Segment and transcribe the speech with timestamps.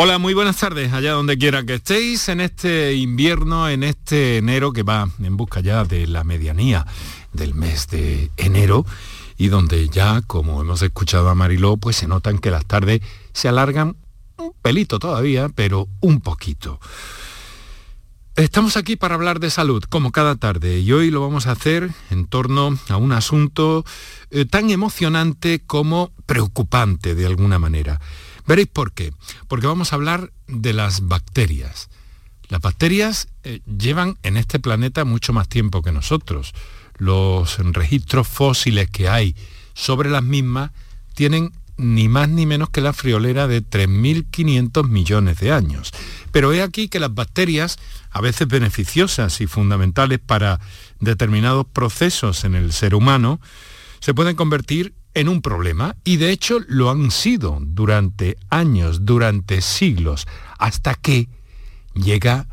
[0.00, 4.72] Hola, muy buenas tardes, allá donde quiera que estéis en este invierno, en este enero
[4.72, 6.86] que va en busca ya de la medianía
[7.32, 8.86] del mes de enero
[9.36, 13.00] y donde ya, como hemos escuchado a Mariló, pues se notan que las tardes
[13.32, 13.96] se alargan
[14.36, 16.78] un pelito todavía, pero un poquito.
[18.36, 21.90] Estamos aquí para hablar de salud, como cada tarde, y hoy lo vamos a hacer
[22.10, 23.84] en torno a un asunto
[24.30, 27.98] eh, tan emocionante como preocupante de alguna manera.
[28.48, 29.12] Veréis por qué.
[29.46, 31.90] Porque vamos a hablar de las bacterias.
[32.48, 36.54] Las bacterias eh, llevan en este planeta mucho más tiempo que nosotros.
[36.96, 39.36] Los registros fósiles que hay
[39.74, 40.70] sobre las mismas
[41.14, 45.92] tienen ni más ni menos que la friolera de 3.500 millones de años.
[46.32, 47.78] Pero he aquí que las bacterias,
[48.10, 50.58] a veces beneficiosas y fundamentales para
[51.00, 53.40] determinados procesos en el ser humano,
[54.00, 59.60] se pueden convertir en un problema y de hecho lo han sido durante años, durante
[59.60, 60.26] siglos,
[60.58, 61.28] hasta que
[61.94, 62.46] llega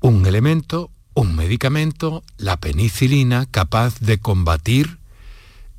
[0.00, 4.98] un elemento, un medicamento, la penicilina, capaz de combatir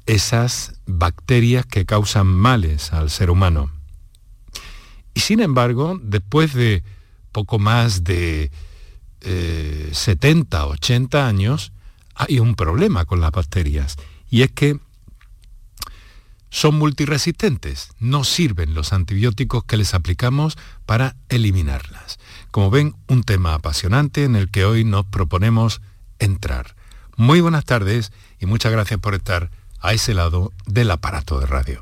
[0.05, 3.71] esas bacterias que causan males al ser humano.
[5.13, 6.83] Y sin embargo, después de
[7.31, 8.51] poco más de
[9.21, 11.71] 70, eh, 80 años,
[12.13, 13.97] hay un problema con las bacterias.
[14.29, 14.79] Y es que
[16.55, 22.17] son multiresistentes, no sirven los antibióticos que les aplicamos para eliminarlas.
[22.49, 25.81] Como ven, un tema apasionante en el que hoy nos proponemos
[26.17, 26.77] entrar.
[27.17, 31.81] Muy buenas tardes y muchas gracias por estar a ese lado del aparato de radio.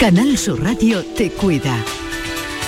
[0.00, 1.76] Canal Sur Radio te cuida.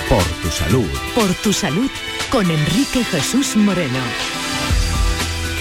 [0.07, 0.87] Por tu salud.
[1.13, 1.91] Por tu salud
[2.31, 3.99] con Enrique Jesús Moreno.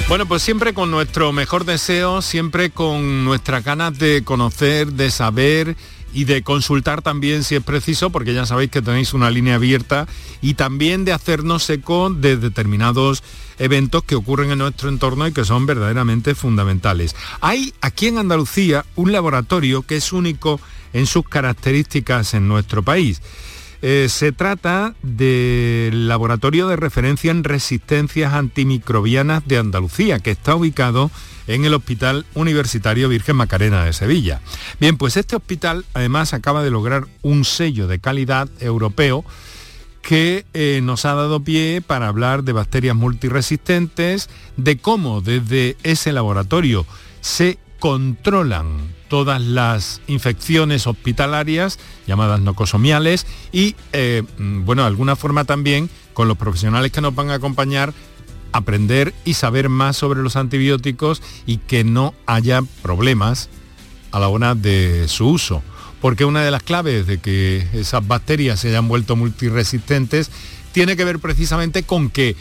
[0.08, 5.74] Bueno, pues siempre con nuestro mejor deseo, siempre con nuestras ganas de conocer, de saber
[6.12, 10.06] y de consultar también si es preciso, porque ya sabéis que tenéis una línea abierta,
[10.42, 13.22] y también de hacernos eco de determinados
[13.58, 17.16] eventos que ocurren en nuestro entorno y que son verdaderamente fundamentales.
[17.40, 20.60] Hay aquí en Andalucía un laboratorio que es único
[20.92, 23.22] en sus características en nuestro país.
[23.84, 31.10] Eh, se trata del Laboratorio de Referencia en Resistencias Antimicrobianas de Andalucía, que está ubicado
[31.48, 34.40] en el Hospital Universitario Virgen Macarena de Sevilla.
[34.78, 39.24] Bien, pues este hospital además acaba de lograr un sello de calidad europeo
[40.00, 46.12] que eh, nos ha dado pie para hablar de bacterias multiresistentes, de cómo desde ese
[46.12, 46.86] laboratorio
[47.20, 55.44] se controlan todas las infecciones hospitalarias llamadas nocosomiales y, eh, mm, bueno, de alguna forma
[55.44, 57.92] también con los profesionales que nos van a acompañar
[58.52, 63.50] aprender y saber más sobre los antibióticos y que no haya problemas
[64.12, 65.62] a la hora de su uso.
[66.00, 70.30] Porque una de las claves de que esas bacterias se hayan vuelto multiresistentes
[70.72, 72.34] tiene que ver precisamente con que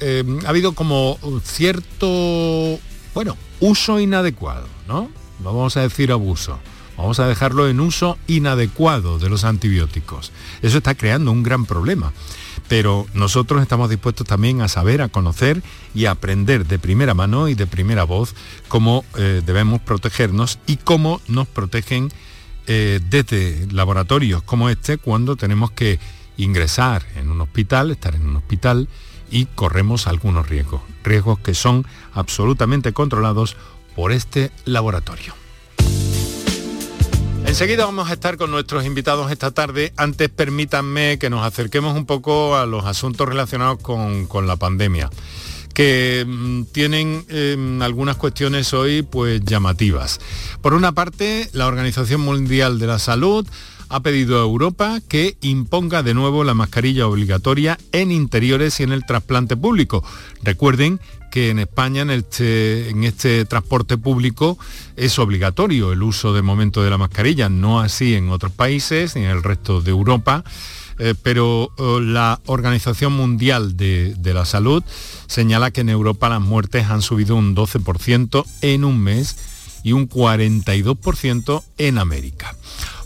[0.00, 2.80] eh, ha habido como cierto,
[3.12, 5.19] bueno, uso inadecuado, ¿no?
[5.42, 6.58] No vamos a decir abuso.
[6.96, 10.32] Vamos a dejarlo en uso inadecuado de los antibióticos.
[10.60, 12.12] Eso está creando un gran problema.
[12.68, 15.62] Pero nosotros estamos dispuestos también a saber, a conocer
[15.94, 18.34] y a aprender de primera mano y de primera voz
[18.68, 22.10] cómo eh, debemos protegernos y cómo nos protegen
[22.66, 25.98] eh, desde laboratorios como este cuando tenemos que
[26.36, 28.88] ingresar en un hospital, estar en un hospital
[29.30, 33.56] y corremos algunos riesgos, riesgos que son absolutamente controlados
[33.94, 35.34] por este laboratorio.
[37.46, 39.92] Enseguida vamos a estar con nuestros invitados esta tarde.
[39.96, 45.10] Antes permítanme que nos acerquemos un poco a los asuntos relacionados con, la pandemia
[45.74, 50.20] que mm, tienen em, algunas cuestiones hoy pues llamativas.
[50.62, 53.46] Por una parte, la Organización Mundial de la Salud
[53.88, 58.92] ha pedido a Europa que imponga de nuevo la mascarilla obligatoria en interiores y en
[58.92, 60.04] el trasplante público.
[60.44, 64.58] Recuerden que en España en este, en este transporte público
[64.96, 69.24] es obligatorio el uso de momento de la mascarilla, no así en otros países ni
[69.24, 70.44] en el resto de Europa.
[71.02, 74.84] Eh, pero eh, la Organización Mundial de, la Salud
[75.26, 79.36] señala que en Europa las muertes han subido un 12% en un mes
[79.82, 82.54] y un 42% en América.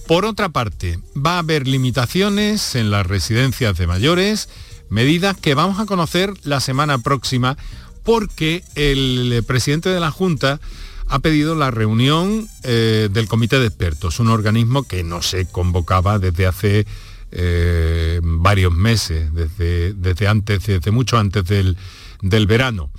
[0.08, 4.48] Por otra parte, va a haber limitaciones en las residencias de mayores,
[4.90, 7.56] medidas que vamos a conocer la semana próxima
[8.04, 10.60] porque el presidente de la Junta
[11.06, 16.18] ha pedido la reunión eh, del Comité de Expertos, un organismo que no se convocaba
[16.18, 16.86] desde hace
[17.30, 21.76] eh, varios meses, desde, antes, desde mucho antes del,
[22.22, 22.90] del verano.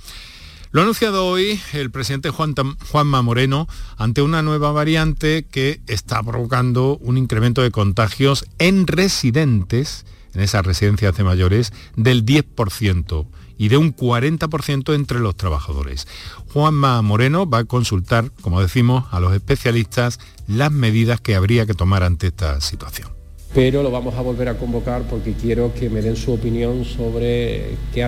[0.72, 2.54] Lo ha anunciado hoy el presidente Juan,
[2.90, 3.66] Juanma Moreno
[3.96, 10.04] ante una nueva variante que está provocando un incremento de contagios en residentes,
[10.34, 13.26] en esas residencias de mayores, del 10%
[13.58, 16.06] y de un 40% entre los trabajadores.
[16.52, 21.74] Juanma Moreno va a consultar, como decimos, a los especialistas las medidas que habría que
[21.74, 23.16] tomar ante esta situación
[23.56, 27.70] pero lo vamos a volver a convocar porque quiero que me den su opinión sobre
[27.94, 28.04] qué,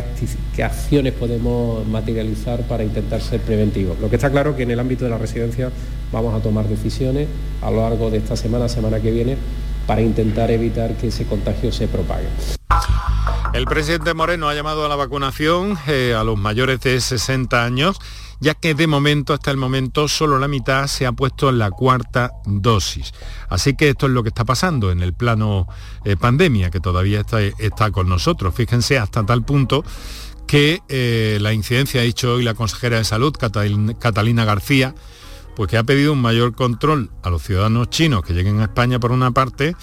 [0.63, 3.99] acciones podemos materializar para intentar ser preventivos.
[3.99, 5.71] Lo que está claro es que en el ámbito de la residencia
[6.13, 7.29] vamos a tomar decisiones
[7.63, 9.39] a lo largo de esta semana, semana que viene,
[9.89, 12.29] para intentar evitar que ese contagio se propague.
[13.53, 17.99] El presidente Moreno ha llamado a la vacunación eh, a los mayores de 60 años
[18.41, 21.71] ya que de momento, hasta el momento, solo la mitad se ha puesto en la
[21.71, 23.13] cuarta dosis.
[23.49, 25.67] Así que esto es lo que está pasando en el plano
[26.05, 27.25] eh, pandemia, que todavía
[27.59, 28.55] está, con nosotros.
[28.55, 29.85] Fíjense hasta tal punto
[30.47, 34.95] que eh, la incidencia, ha dicho hoy la consejera de Salud, Catalina García,
[35.59, 39.01] pues que ha pedido un mayor control a los ciudadanos chinos que lleguen a España
[39.01, 39.75] por una parte,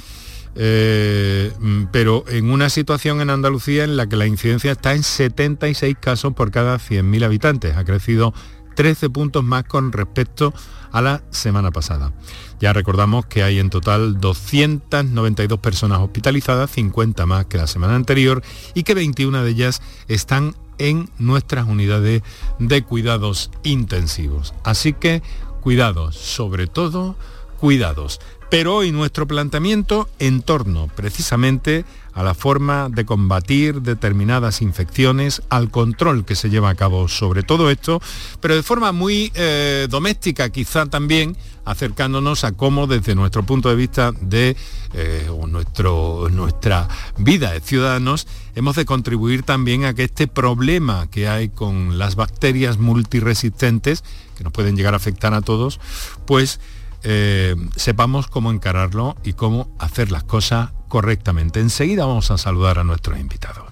[0.55, 5.03] eh, mm, pero en una situación en Andalucía en la que la incidencia está en
[5.03, 7.75] 76 casos por cada 100.000 habitantes.
[7.75, 8.33] Ha crecido
[8.77, 10.53] 13 puntos más con respecto
[10.93, 12.13] a la semana pasada.
[12.61, 18.41] Ya recordamos que hay en total 292 personas hospitalizadas, 50 más que la semana anterior,
[18.75, 22.21] y que 21 de ellas están en nuestras unidades
[22.59, 24.53] de cuidados intensivos.
[24.63, 25.21] Así que
[25.65, 27.15] cuidados, sobre todo
[27.59, 28.21] cuidados.
[28.51, 31.85] Pero hoy nuestro planteamiento en torno precisamente
[32.15, 37.43] a la forma de combatir determinadas infecciones, al control que se lleva a cabo sobre
[37.43, 38.01] todo esto,
[38.39, 41.35] pero de forma muy eh, doméstica quizá también,
[41.65, 44.55] acercándonos a cómo desde nuestro punto de vista de
[44.93, 51.27] eh, nuestro, nuestra vida de ciudadanos, hemos de contribuir también a que este problema que
[51.27, 54.05] hay con las bacterias multiresistentes,
[54.37, 55.81] que nos pueden llegar a afectar a todos,
[56.25, 56.61] pues
[57.03, 61.59] eh, sepamos cómo encararlo y cómo hacer las cosas correctamente.
[61.59, 63.65] Enseguida vamos a saludar a nuestros invitados.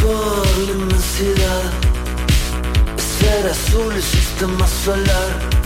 [0.00, 1.62] Por la inmensidad,
[2.96, 5.62] ser azul el sistema solar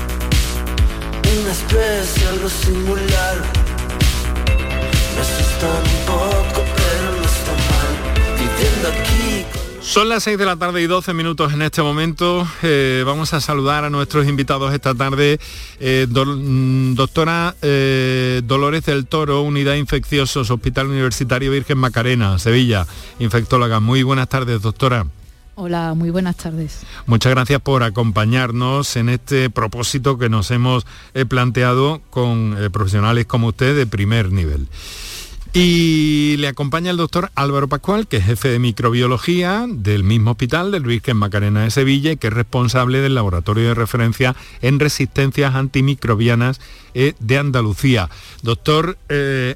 [1.41, 3.76] una especie, algo singular.
[5.17, 8.35] Me asusta un poco, pero no está mal.
[8.37, 9.47] Viviendo aquí.
[9.81, 12.47] Son las 6 de la tarde y 12 minutos en este momento.
[12.63, 15.41] Eh, vamos a saludar a nuestros invitados esta tarde.
[15.81, 22.87] Eh, mm, doctora eh, Dolores del Toro, Unidad Infecciosos, Hospital Universitario Virgen Macarena, Sevilla,
[23.19, 23.81] infectóloga.
[23.81, 25.07] Muy buenas tardes, doctora.
[25.59, 26.83] Hola, muy buenas tardes.
[27.07, 30.85] Muchas gracias por acompañarnos en este propósito que nos hemos
[31.15, 34.69] eh, planteado con eh, profesionales como usted de primer nivel.
[35.59, 40.71] Y le acompaña el doctor Álvaro Pascual, que es jefe de microbiología del mismo hospital
[40.71, 45.55] del Virgen Macarena de Sevilla y que es responsable del laboratorio de referencia en resistencias
[45.55, 46.61] antimicrobianas
[46.93, 48.11] eh, de Andalucía.
[48.43, 48.99] Doctor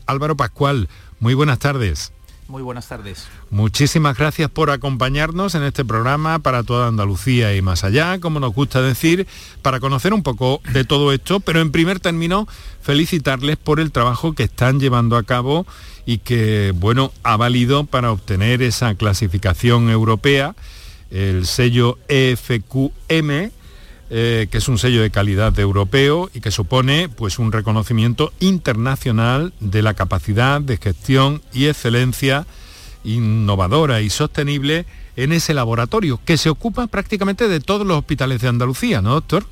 [0.06, 0.88] Álvaro Pascual,
[1.18, 2.14] muy buenas tardes.
[2.50, 3.28] Muy buenas tardes.
[3.50, 8.52] Muchísimas gracias por acompañarnos en este programa para toda Andalucía y más allá, como nos
[8.52, 9.28] gusta decir,
[9.62, 12.48] para conocer un poco de todo esto, pero en primer término
[12.82, 15.64] felicitarles por el trabajo que están llevando a cabo
[16.04, 20.56] y que, bueno, ha valido para obtener esa clasificación europea,
[21.12, 23.52] el sello EFQM,
[24.10, 29.52] eh, que es un sello de calidad europeo y que supone pues, un reconocimiento internacional
[29.60, 32.46] de la capacidad de gestión y excelencia
[33.04, 34.84] innovadora y sostenible
[35.16, 39.46] en ese laboratorio, que se ocupa prácticamente de todos los hospitales de Andalucía, ¿no, doctor?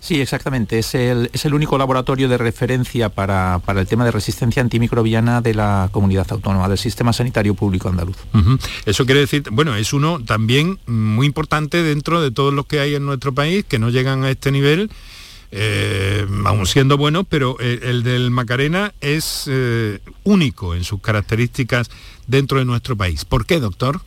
[0.00, 0.78] Sí, exactamente.
[0.78, 6.26] Es el, único laboratorio de referencia para, el tema de resistencia antimicrobiana de la comunidad
[6.30, 8.16] autónoma, del sistema sanitario público andaluz.
[8.84, 12.94] Eso quiere decir, bueno, es uno también muy importante dentro de todos los que hay
[12.94, 14.90] en nuestro país que no llegan a este nivel.
[15.54, 21.90] Eh, aún siendo buenos, pero eh, el del Macarena es eh, único en sus características
[22.26, 23.26] dentro de nuestro país.
[23.26, 24.00] ¿Por qué, doctor?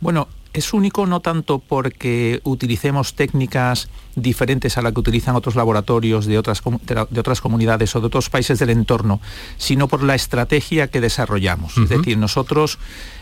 [0.00, 6.24] Bueno, es único no tanto porque utilicemos técnicas diferentes a las que utilizan otros laboratorios
[6.24, 6.62] de otras,
[7.10, 9.20] de otras comunidades o de otros países del entorno,
[9.58, 11.76] sino por la estrategia que desarrollamos.
[11.76, 12.78] Es decir, nosotros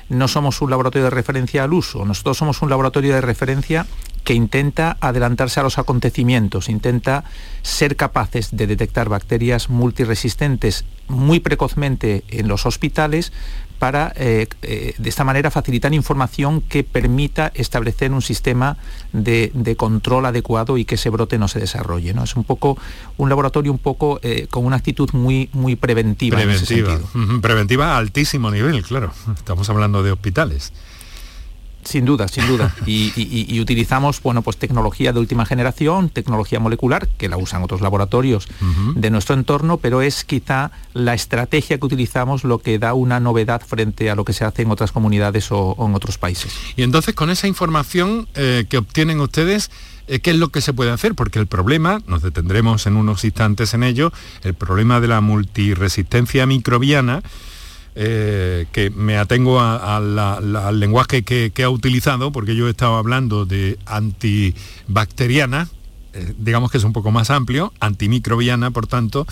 [0.09, 3.87] no somos un laboratorio de referencia al uso, nosotros somos un laboratorio de referencia
[4.23, 7.25] que intenta adelantarse a los acontecimientos, intenta
[7.63, 13.33] ser capaces de detectar bacterias multiresistentes muy precozmente en los hospitales
[13.79, 18.77] para eh, eh, de esta manera facilitar información que permita establecer un sistema
[19.13, 22.15] de, control adecuado y que ese brote no se desarrolle.
[22.15, 22.25] ¿no?
[22.25, 22.79] Es un poco
[23.17, 26.37] un laboratorio un poco eh, con una actitud muy, muy preventiva.
[26.37, 26.99] Preventiva,
[27.41, 29.13] preventiva a altísimo nivel, claro.
[29.37, 30.73] Estamos hablando de hospitales.
[31.85, 32.75] Sin duda, sin duda.
[32.87, 38.47] Y, utilizamos bueno, pues tecnología de última generación, tecnología molecular, que la usan otros laboratorios
[38.95, 43.63] de nuestro entorno, pero es quizá la estrategia que utilizamos lo que da una novedad
[43.67, 46.55] frente a lo que se hace en otras comunidades o, en otros países.
[46.77, 49.71] Y entonces con esa información eh, que obtienen ustedes,
[50.07, 51.15] eh, ¿qué es lo que se puede hacer?
[51.15, 54.13] Porque el problema, nos detendremos en unos instantes en ello,
[54.43, 57.23] el problema de la multiresistencia microbiana,
[57.97, 63.79] eh, que me atengo al lenguaje que, ha utilizado, porque yo he estado hablando de
[63.87, 65.69] antibacteriana,
[66.13, 69.29] eh, digamos que es un poco más amplio, antimicrobiana, por tanto,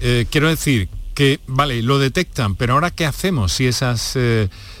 [0.00, 4.16] eh, quiero decir que, vale, lo detectan, pero ahora ¿qué hacemos si esas,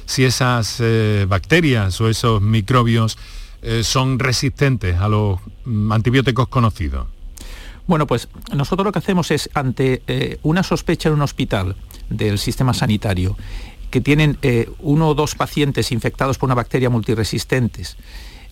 [0.06, 0.82] si esas
[1.28, 3.18] bacterias o esos microbios
[3.82, 7.06] son resistentes a los mm, antibióticos conocidos?
[7.86, 11.76] Bueno, pues nosotros lo que hacemos es, ante una sospecha en un hospital,
[12.10, 13.36] del sistema sanitario,
[13.90, 17.96] que tienen eh, uno o dos pacientes infectados por una bacteria multiresistentes,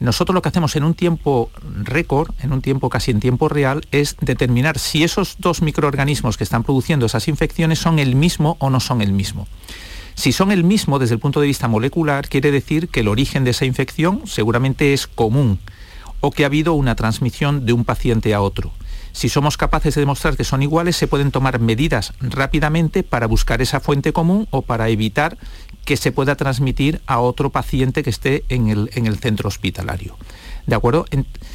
[0.00, 1.50] nosotros lo que hacemos en un tiempo
[1.82, 6.44] récord, en un tiempo casi en tiempo real, es determinar si esos dos microorganismos que
[6.44, 9.46] están produciendo esas infecciones son el mismo o no son el mismo.
[10.14, 13.44] Si son el mismo desde el punto de vista molecular, quiere decir que el origen
[13.44, 15.58] de esa infección seguramente es común
[16.20, 18.72] o que ha habido una transmisión de un paciente a otro.
[19.14, 23.62] Si somos capaces de demostrar que son iguales, se pueden tomar medidas rápidamente para buscar
[23.62, 25.38] esa fuente común o para evitar
[25.84, 30.16] que se pueda transmitir a otro paciente que esté en el, centro hospitalario.
[30.66, 31.06] ¿De acuerdo?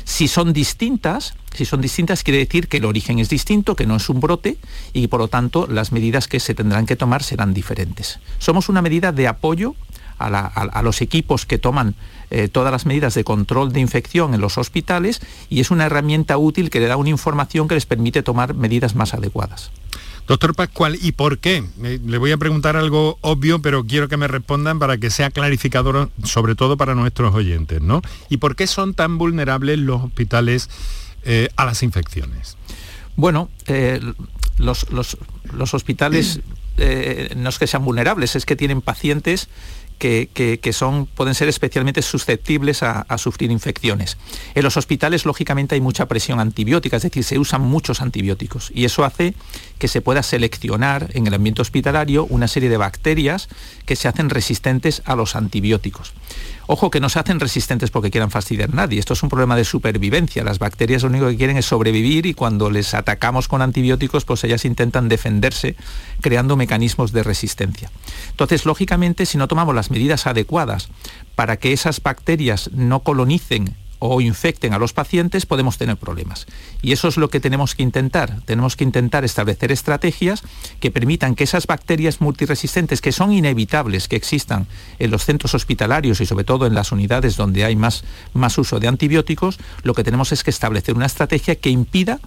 [0.05, 3.97] si son distintas, si son distintas quiere decir que el origen es distinto, que no
[3.97, 4.57] es un brote
[4.93, 8.19] y por lo tanto las medidas que se tendrán que tomar serán diferentes.
[8.37, 9.75] Somos una medida de apoyo
[10.19, 11.95] a, los equipos que toman
[12.31, 16.37] eh, todas las medidas de control de infección en los hospitales y es una herramienta
[16.37, 19.71] útil que le da una información que les permite tomar medidas más adecuadas.
[20.27, 21.63] Doctor Pascual, ¿y por qué?
[21.83, 25.31] Eh, le voy a preguntar algo obvio, pero quiero que me respondan para que sea
[25.31, 28.03] clarificador, sobre todo para nuestros oyentes, ¿no?
[28.29, 30.69] ¿Y por qué son tan vulnerables los hospitales
[31.23, 32.57] eh, a las infecciones?
[33.15, 33.49] Bueno,
[34.59, 34.85] los,
[35.73, 36.41] hospitales
[37.35, 39.49] no es que sean vulnerables, es que tienen pacientes
[39.99, 44.17] que, son, pueden ser especialmente susceptibles a, sufrir infecciones.
[44.55, 48.85] En los hospitales, lógicamente, hay mucha presión antibiótica, es decir, se usan muchos antibióticos y
[48.85, 49.33] eso hace
[49.77, 53.49] que se pueda seleccionar en el ambiente hospitalario una serie de bacterias
[53.85, 56.13] que se hacen resistentes a los antibióticos.
[56.71, 58.99] Ojo que no se hacen resistentes porque quieran fastidiar a nadie.
[58.99, 60.43] Esto es un problema de supervivencia.
[60.43, 64.43] Las bacterias lo único que quieren es sobrevivir y cuando les atacamos con antibióticos, pues
[64.43, 65.75] ellas intentan defenderse
[66.21, 67.89] creando mecanismos de resistencia.
[68.29, 70.89] Entonces, lógicamente, si no tomamos las medidas adecuadas
[71.33, 76.47] para que esas bacterias no colonicen o infecten a los pacientes, podemos tener problemas.
[76.81, 78.41] Y eso es lo que tenemos que intentar.
[78.45, 80.41] Tenemos que intentar establecer estrategias
[80.79, 84.67] que permitan que esas bacterias multiresistentes, que son inevitables que existan
[84.99, 88.03] en los centros hospitalarios y sobre todo en las unidades donde hay más,
[88.33, 92.19] más uso de antibióticos, lo que tenemos es que establecer una estrategia que impida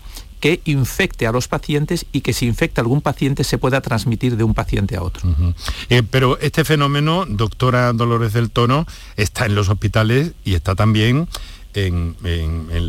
[0.43, 4.37] que infecte a los pacientes y que si infecta a algún paciente se pueda transmitir
[4.37, 5.33] de un paciente a otro.
[5.88, 8.85] Eh, pero este fenómeno, doctora Dolores del Tono,
[9.17, 11.29] está en los hospitales y está también
[11.75, 12.17] en,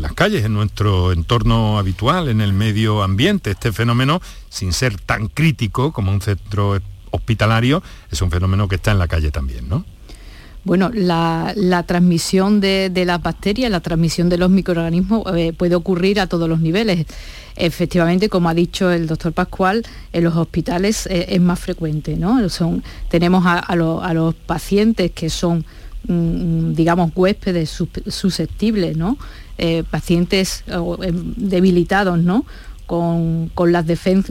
[0.02, 3.52] las calles, en nuestro entorno habitual, en el medio ambiente.
[3.52, 6.78] Este fenómeno, sin ser tan crítico como un centro
[7.10, 9.84] hospitalario, es un fenómeno que está en la calle también, ¿no?
[10.64, 16.26] Bueno, la, transmisión de, las bacterias, la transmisión de los microorganismos eh, puede ocurrir a
[16.26, 17.06] todos los niveles.
[17.54, 22.16] Efectivamente, como ha dicho el doctor Pascual, en los hospitales eh, es más frecuente.
[22.16, 22.48] ¿no?
[22.48, 25.66] Son, tenemos a los pacientes que son
[26.06, 27.70] digamos, huéspedes
[28.08, 29.16] susceptibles, ¿no?
[29.56, 32.44] Eh, pacientes em, debilitados, ¿no?
[32.86, 33.86] Con, las,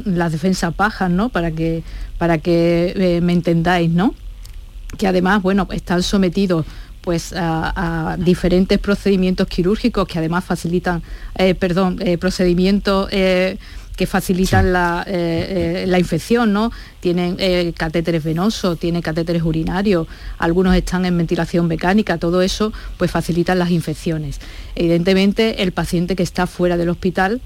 [0.05, 1.29] las, defensas bajas, ¿no?
[1.29, 1.83] Para que,
[2.17, 4.13] para que eh, me entendáis, ¿no?
[4.97, 6.65] Que además, bueno, están sometidos
[7.01, 11.01] pues a, diferentes procedimientos quirúrgicos que además facilitan,
[11.35, 13.09] eh, perdón, procedimientos
[13.95, 16.71] que facilitan la, eh, eh, la, infección, ¿no?
[17.00, 20.07] Tienen eh, catéteres venosos, tienen catéteres urinarios,
[20.39, 24.39] algunos están en ventilación mecánica, todo eso pues facilitan las infecciones.
[24.75, 27.41] Evidentemente el paciente que está fuera del hospital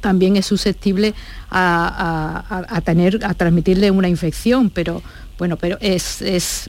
[0.00, 1.14] también es susceptible
[1.50, 5.02] a, tener, a transmitirle una infección, pero
[5.38, 6.68] bueno, pero es,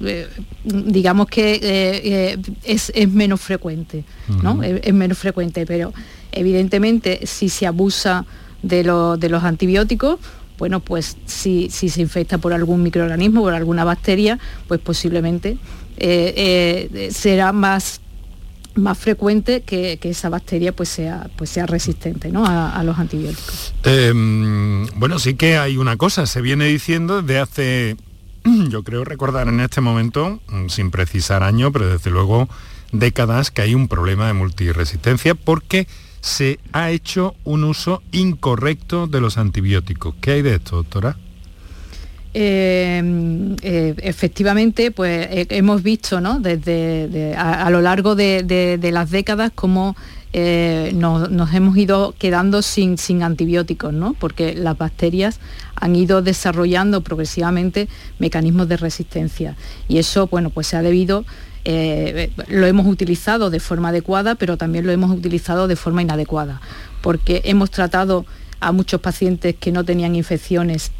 [0.63, 4.06] digamos que es, menos frecuente,
[4.42, 4.63] ¿no?
[4.63, 5.94] es, menos frecuente, pero
[6.32, 8.25] evidentemente si se abusa
[8.62, 10.20] de, los antibióticos,
[10.58, 15.58] bueno, pues si, se infecta por algún microorganismo, por alguna bacteria, pues posiblemente
[15.98, 18.02] eh, eh, será más
[18.78, 23.74] más frecuente que, esa bacteria pues sea, pues sea resistente a, los antibióticos.
[23.84, 27.98] Em, bueno, sí que hay una cosa, se viene diciendo desde hace,
[28.70, 32.48] yo creo recordar en este momento, mm, sin precisar año, pero desde luego
[32.92, 35.88] décadas, que hay un problema de multiresistencia porque
[36.27, 40.13] se ha hecho un uso incorrecto de los antibióticos.
[40.19, 41.17] ¿Qué hay de esto, doctora?
[42.34, 43.01] Eh,
[43.62, 46.39] eh, efectivamente, pues eh, hemos visto ¿no?
[46.39, 49.96] desde a, lo largo de, las décadas cómo
[50.93, 54.13] nos, hemos ido quedando sin, sin antibióticos, ¿no?
[54.13, 55.39] porque las bacterias
[55.75, 57.88] han ido desarrollando progresivamente
[58.19, 59.55] mecanismos de resistencia
[59.88, 61.25] y eso bueno, pues se ha debido
[61.70, 66.62] eh, lo hemos utilizado de forma adecuada, pero también lo hemos utilizado de forma inadecuada,
[67.02, 68.26] porque hemos tratado
[68.62, 70.94] a muchos pacientes que no tenían infecciones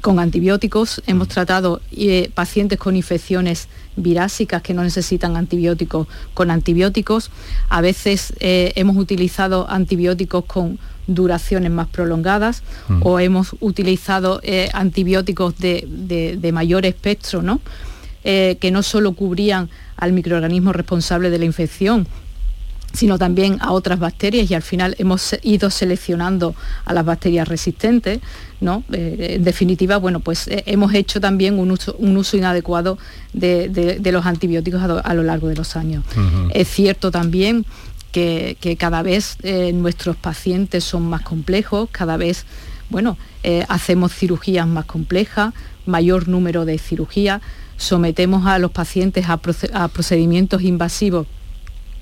[0.00, 1.30] con antibióticos, hemos mm.
[1.32, 3.66] tratado eh, pacientes con infecciones
[3.96, 7.32] virásicas que no necesitan antibióticos con antibióticos,
[7.68, 10.78] a veces eh, hemos utilizado antibióticos con
[11.08, 13.00] duraciones más prolongadas mm.
[13.02, 14.40] o hemos utilizado
[14.72, 17.60] antibióticos de, de, mayor espectro, ¿no?
[18.22, 22.06] Eh, que no solo cubrían al microorganismo responsable de la infección,
[22.92, 28.20] sino también a otras bacterias y al final hemos ido seleccionando a las bacterias resistentes,
[28.60, 28.84] ¿no?
[28.92, 32.98] Eh, en definitiva, bueno, pues eh, hemos hecho también un uso, inadecuado
[33.32, 36.04] de, los antibióticos a, lo largo de los años.
[36.52, 37.64] Es cierto también
[38.12, 39.38] que, cada vez
[39.72, 42.44] nuestros pacientes son más complejos, cada vez,
[42.90, 43.16] bueno,
[43.68, 45.54] hacemos cirugías más complejas,
[45.86, 47.40] mayor número de cirugías,
[47.80, 49.38] sometemos a los pacientes a,
[49.88, 51.26] procedimientos invasivos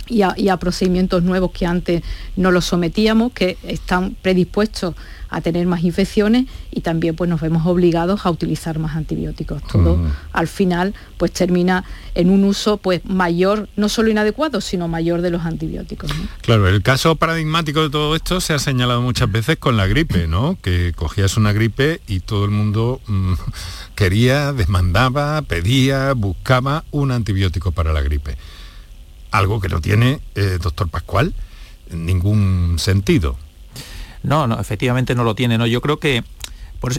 [0.09, 2.03] y a, procedimientos nuevos que antes
[2.37, 4.95] no los sometíamos, que están predispuestos
[5.31, 9.63] a tener más infecciones y también pues nos vemos obligados a utilizar más antibióticos.
[9.63, 9.99] Todo
[10.33, 11.85] al final pues termina
[12.15, 16.11] en un uso pues mayor, no solo inadecuado, sino mayor de los antibióticos.
[16.41, 20.27] Claro, el caso paradigmático de todo esto se ha señalado muchas veces con la gripe,
[20.27, 20.57] ¿no?
[20.63, 23.35] Que cogías una gripe y todo el mundo mm,
[23.95, 28.37] quería, demandaba, pedía, buscaba un antibiótico para la gripe.
[29.39, 31.33] Algo que no tiene, eh, doctor Pascual,
[31.93, 33.37] ningún sentido.
[34.25, 35.59] No, no, efectivamente no lo tiene.
[35.59, 35.65] ¿no?
[35.69, 36.25] Yo creo que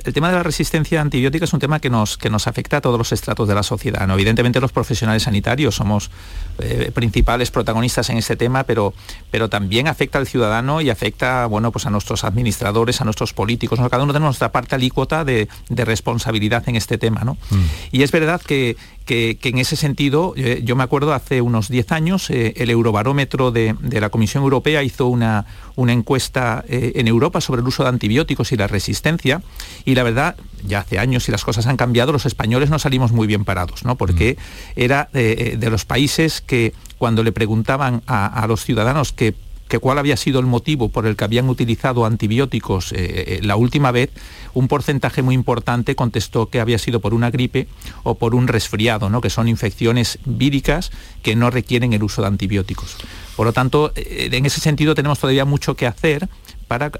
[0.06, 2.82] el tema de la resistencia antibiótica es un tema que nos, que nos afecta a
[2.82, 4.08] todos los estratos de la sociedad.
[4.08, 4.14] ¿no?
[4.14, 6.12] Evidentemente los profesionales sanitarios somos
[6.60, 8.94] eh, principales protagonistas en este tema, pero,
[9.32, 13.80] pero también afecta al ciudadano y afecta bueno, pues a nuestros administradores, a nuestros políticos.
[13.90, 17.26] Cada uno tenemos nuestra parte alícuota de, responsabilidad en este tema.
[17.26, 17.34] ¿no?
[17.50, 17.66] Mm.
[17.92, 18.78] Y es verdad que,
[19.10, 23.50] que, en ese sentido, eh, yo me acuerdo hace unos 10 años, eh, el Eurobarómetro
[23.50, 28.52] de, la Comisión Europea hizo una, una encuesta en Europa sobre el uso de antibióticos
[28.52, 29.42] y la resistencia
[29.84, 33.12] y la verdad, ya hace años y las cosas han cambiado, los españoles no salimos
[33.12, 33.96] muy bien parados, ¿no?
[33.96, 34.72] Porque mm.
[34.80, 39.34] era de, los países que cuando le preguntaban a, los ciudadanos que
[39.78, 43.92] cuál había sido el motivo por el que habían utilizado antibióticos eh, eh, la última
[43.92, 44.10] vez,
[44.56, 47.68] un porcentaje muy importante contestó que había sido por una gripe
[48.02, 52.98] o por un resfriado, que son infecciones víricas que no requieren el uso de antibióticos.
[53.36, 56.28] Por lo tanto, eh, en ese sentido tenemos todavía mucho que hacer
[56.68, 56.92] para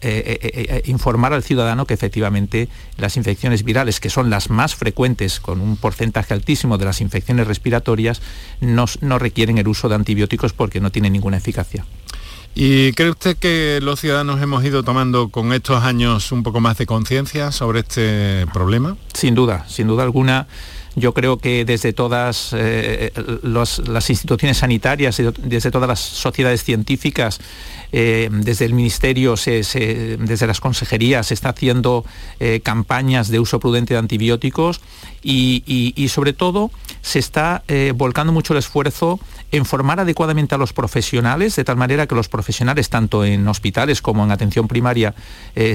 [0.86, 5.78] informar al ciudadano que efectivamente las infecciones virales, que son las más frecuentes, con un
[5.78, 8.20] porcentaje altísimo de las infecciones respiratorias,
[8.62, 8.88] no,
[9.20, 11.86] requieren el uso de antibióticos porque no tienen ninguna eficacia.
[12.56, 16.78] ¿Y cree usted que los ciudadanos hemos ido tomando con estos años un poco más
[16.78, 18.98] de conciencia sobre este problema?
[19.14, 20.48] Sin duda, sin duda alguna.
[20.96, 27.40] Yo creo que desde todas las instituciones sanitarias, desde todas las sociedades científicas,
[27.92, 32.06] eh, desde el Ministerio, desde las consejerías, se está haciendo
[32.40, 34.82] eh, campañas de uso prudente de antibióticos
[35.24, 36.72] y, sobre todo
[37.02, 39.20] se está eh, volcando mucho el esfuerzo
[39.52, 44.02] en formar adecuadamente a los profesionales, de tal manera que los profesionales, tanto en hospitales
[44.02, 45.16] como en atención primaria,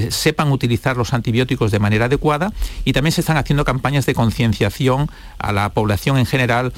[0.09, 2.53] sepan utilizar los antibióticos de manera adecuada
[2.85, 6.71] y también se están haciendo campañas de concienciación a la población en general,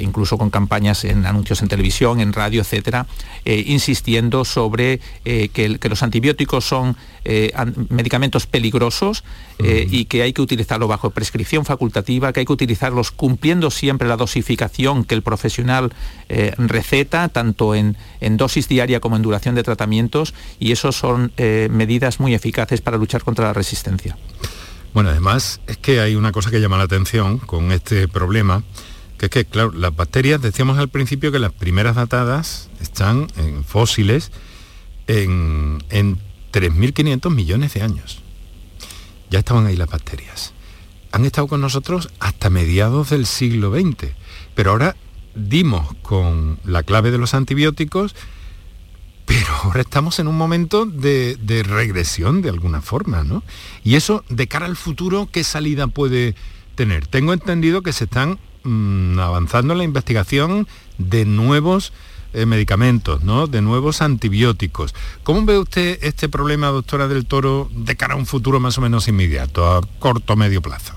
[0.00, 3.06] incluso con campañas en anuncios en televisión, en radio, etcétera,
[3.44, 7.52] insistiendo sobre eh, que, los antibióticos son eh,
[7.88, 9.24] medicamentos peligrosos
[9.58, 14.08] eh, y que hay que utilizarlo bajo prescripción facultativa, que hay que utilizarlos cumpliendo siempre
[14.08, 15.92] la dosificación que el profesional
[16.58, 17.96] receta, tanto en,
[18.36, 23.24] dosis diaria como en duración de tratamientos, y eso son medidas muy eficaces para luchar
[23.24, 24.16] contra la resistencia.
[24.92, 28.62] Bueno, además es que hay una cosa que llama la atención con este problema,
[29.18, 33.64] que es que, claro, las bacterias, decíamos al principio que las primeras datadas están en
[33.64, 34.30] fósiles
[35.06, 35.78] en,
[36.52, 38.22] 3.500 millones de años.
[39.30, 40.54] ya estaban ahí las bacterias.
[41.12, 44.12] Han estado con nosotros hasta mediados del siglo XX,
[44.54, 44.96] pero ahora
[45.34, 48.14] dimos con la clave de los antibióticos,
[49.26, 53.42] pero ahora estamos en un momento de, regresión de alguna forma, ¿no?
[53.84, 56.34] Y eso, de cara al futuro, ¿qué salida puede
[56.74, 57.06] tener?
[57.06, 60.66] Tengo entendido que se están mm, avanzando en la investigación
[60.98, 61.92] de nuevos
[62.34, 63.46] eh, medicamentos, ¿no?
[63.46, 64.94] de nuevos antibióticos.
[65.22, 68.82] ¿Cómo ve usted este problema, doctora del Toro, de cara a un futuro más o
[68.82, 70.92] menos inmediato, a corto medio plazo?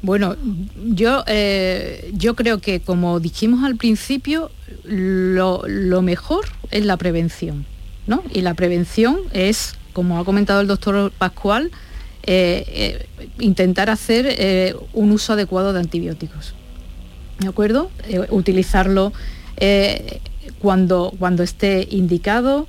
[0.00, 0.36] Bueno,
[0.76, 4.52] yo, eh, yo creo que como dijimos al principio,
[4.84, 5.64] lo,
[6.02, 7.66] mejor es la prevención,
[8.06, 8.22] ¿no?
[8.32, 11.72] Y la prevención es, como ha comentado el doctor Pascual,
[12.22, 13.08] eh,
[13.40, 16.54] intentar hacer un uso adecuado de antibióticos.
[17.38, 17.90] ¿De acuerdo?
[18.30, 19.12] utilizarlo
[20.60, 22.66] cuando, cuando esté indicado,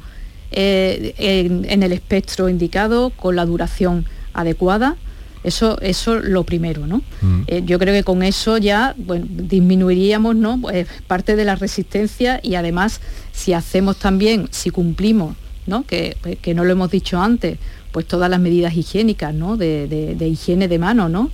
[0.51, 4.95] eh, en, el espectro indicado, con la duración adecuada.
[5.43, 7.01] Eso, eso lo primero, ¿no?
[7.21, 7.41] Mm.
[7.47, 10.59] Eh, yo creo que con eso ya disminuiríamos ¿no?
[10.59, 12.99] Pues, parte de la resistencia y además
[13.31, 15.83] si hacemos también, si cumplimos, ¿no?
[15.83, 17.57] Que, que no lo hemos dicho antes,
[17.91, 19.55] pues todas las medidas higiénicas, ¿no?
[19.55, 21.31] De, higiene de mano, ¿no?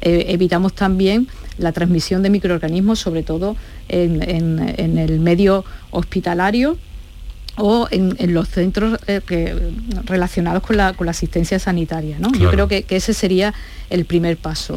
[0.00, 1.26] Eh, evitamos también
[1.58, 3.56] la transmisión de microorganismos, sobre todo
[3.88, 4.22] en,
[4.98, 6.78] el medio hospitalario
[7.56, 9.20] o en, los centros eh,
[10.04, 12.18] relacionados con la, asistencia sanitaria.
[12.38, 13.52] Yo creo que, ese sería
[13.90, 14.76] el primer paso.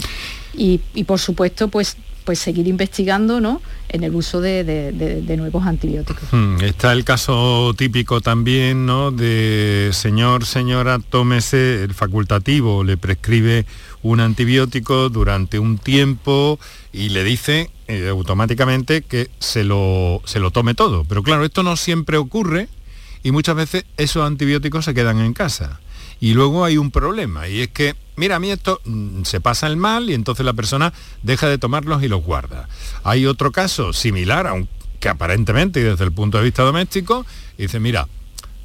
[0.54, 3.64] Y, por supuesto, pues pues seguir investigando ¿no?
[3.90, 6.24] en el uso de, nuevos antibióticos.
[6.32, 9.10] Hmm, está el caso típico también ¿no?
[9.10, 13.66] de señor, señora, tómese el facultativo, le prescribe
[14.04, 16.60] un antibiótico durante un tiempo
[16.92, 21.06] y le dice eh, automáticamente que se lo, se lo tome todo.
[21.06, 22.68] Pero claro, esto no siempre ocurre
[23.24, 25.80] y muchas veces esos antibióticos se quedan en casa.
[26.20, 29.68] Y luego hay un problema y es que, mira, a mí esto mm, se pasa
[29.68, 32.70] el mal y entonces la persona deja de tomarlos y los guarda.
[33.04, 37.26] Hay otro caso similar, aunque aparentemente y desde el punto de vista doméstico,
[37.58, 38.08] dice, mira,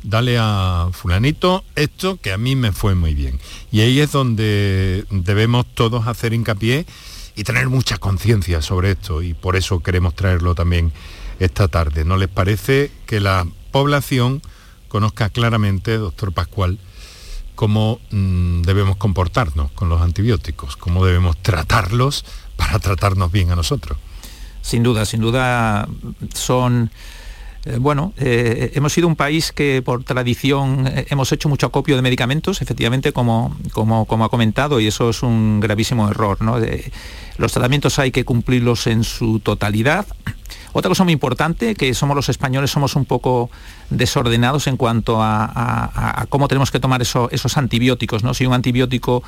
[0.07, 3.41] dale a fulanito esto que a mí me fue muy bien.
[3.73, 6.87] Y ahí es donde debemos todos hacer hincapié
[7.35, 10.93] y tener mucha conciencia sobre esto y por eso queremos traerlo también
[11.41, 12.05] esta tarde.
[12.05, 14.43] ¿No les parece que la población
[14.89, 16.79] conozca claramente, doctor Pascual,
[17.57, 22.25] cómo mm, debemos comportarnos con los antibióticos, cómo debemos tratarlos
[22.57, 23.99] para tratarnos bien a nosotros?
[24.63, 25.89] Sin duda, sin duda
[26.33, 26.91] son
[27.67, 31.97] eh, bueno, eh, hemos sido un país que por tradición eh, hemos hecho mucho acopio
[31.97, 36.39] de medicamentos, efectivamente, como, como, ha comentado, y eso es un gravísimo error.
[37.39, 40.07] los tratamientos hay que cumplirlos en su totalidad.
[40.75, 43.51] Otra cosa muy importante, que somos los españoles, somos un poco
[43.91, 48.23] desordenados en cuanto a, cómo tenemos que tomar esos antibióticos.
[48.23, 48.35] ¿no?
[48.35, 49.25] Si un antibiótico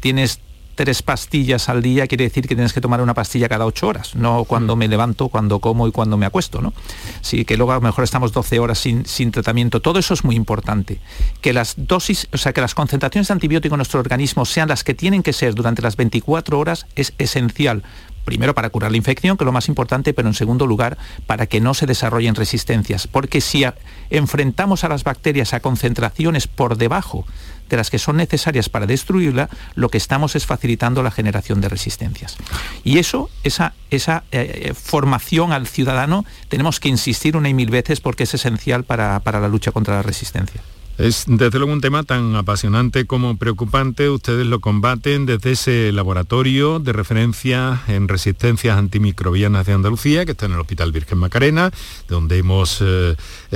[0.00, 0.40] tienes
[0.78, 4.14] tres pastillas al día quiere decir que tienes que tomar una pastilla cada ocho horas,
[4.14, 4.78] no cuando mm.
[4.78, 6.72] me levanto, cuando como y cuando me acuesto, ¿no?
[7.20, 9.82] Sí, que luego a lo mejor estamos 12 horas sin, sin tratamiento.
[9.82, 11.00] Todo eso es muy importante.
[11.40, 14.84] Que las dosis, o sea, que las concentraciones de antibiótico en nuestro organismo sean las
[14.84, 17.82] que tienen que ser durante las 24 horas es esencial
[18.24, 21.46] primero para curar la infección, que es lo más importante, pero en segundo lugar para
[21.46, 23.06] que no se desarrollen resistencias.
[23.06, 23.64] Porque si
[24.10, 27.24] enfrentamos a las bacterias a concentraciones por debajo
[27.68, 31.68] de las que son necesarias para destruirla, lo que estamos es facilitando la generación de
[31.68, 32.36] resistencias.
[32.84, 37.70] Y eso, esa, esa eh, eh, formación al ciudadano, tenemos que insistir una y mil
[37.70, 40.62] veces porque es esencial para, para la lucha contra la resistencia.
[40.98, 44.10] Es desde luego un tema tan apasionante como preocupante.
[44.10, 50.46] Ustedes lo combaten desde ese laboratorio de referencia en resistencias antimicrobianas de Andalucía, que está
[50.46, 51.70] en el Hospital Virgen Macarena,
[52.08, 53.14] donde hemos eh,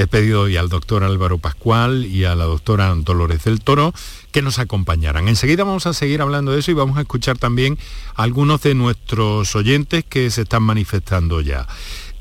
[0.09, 3.92] pedido hoy al doctor Álvaro Pascual y a la doctora Dolores del Toro
[4.31, 5.26] que nos acompañaran.
[5.26, 7.76] Enseguida vamos a seguir hablando de eso y vamos a escuchar también
[8.14, 11.66] a algunos de nuestros oyentes que se están manifestando ya.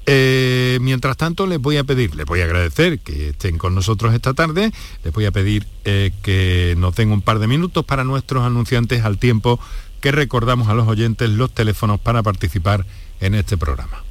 [0.05, 4.13] Eh, mientras tanto, les voy a pedir, les voy a agradecer que estén con nosotros
[4.13, 4.71] esta tarde,
[5.03, 9.03] les voy a pedir eh, que nos den un par de minutos para nuestros anunciantes
[9.05, 9.59] al tiempo
[9.99, 12.85] que recordamos a los oyentes los teléfonos para participar
[13.19, 14.03] en este programa.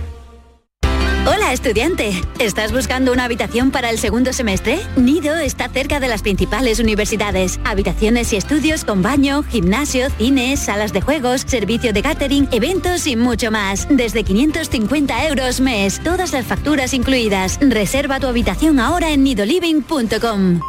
[1.27, 4.79] Hola estudiante, ¿estás buscando una habitación para el segundo semestre?
[4.95, 7.59] Nido está cerca de las principales universidades.
[7.63, 13.15] Habitaciones y estudios con baño, gimnasio, cines, salas de juegos, servicio de catering, eventos y
[13.15, 13.87] mucho más.
[13.91, 17.59] Desde 550 euros mes, todas las facturas incluidas.
[17.61, 20.59] Reserva tu habitación ahora en nidoliving.com.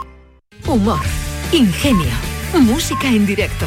[0.66, 1.00] Humor,
[1.52, 2.12] ingenio,
[2.60, 3.66] música en directo,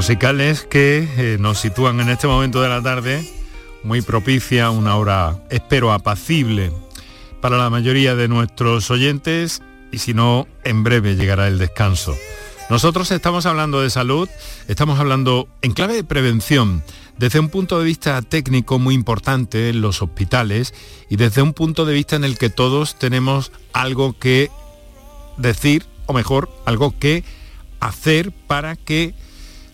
[0.00, 3.22] Musicales que eh, nos sitúan en este momento de la tarde,
[3.82, 6.72] muy propicia, una hora, espero, apacible
[7.42, 9.60] para la mayoría de nuestros oyentes
[9.92, 12.16] y si no, en breve llegará el descanso.
[12.70, 14.26] Nosotros estamos hablando de salud,
[14.68, 16.82] estamos hablando en clave de prevención,
[17.18, 20.72] desde un punto de vista técnico muy importante en los hospitales
[21.10, 24.50] y desde un punto de vista en el que todos tenemos algo que
[25.36, 27.22] decir, o mejor, algo que
[27.80, 29.14] hacer para que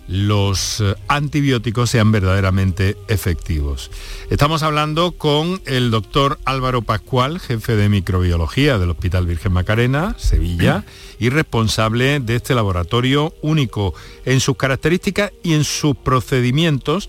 [0.09, 3.91] los eh, antibióticos sean verdaderamente efectivos.
[4.31, 10.85] Estamos hablando con el doctor Álvaro Pascual, jefe de microbiología del Hospital Virgen Macarena, Sevilla,
[11.19, 17.09] y responsable de este laboratorio único en sus características y en sus procedimientos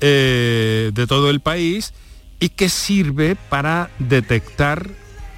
[0.00, 1.92] eh, de todo el país
[2.40, 4.88] y que sirve para detectar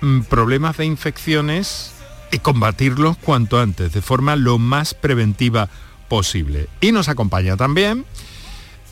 [0.01, 1.93] mm, problemas de infecciones
[2.33, 5.69] y combatirlos cuanto antes, de forma lo más preventiva
[6.11, 6.67] posible.
[6.83, 8.05] Y nos acompaña también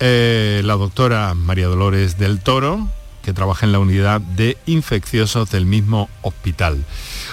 [0.00, 2.88] eh, la doctora María Dolores del Toro,
[3.22, 6.82] que trabaja en la unidad de infecciosos del mismo hospital.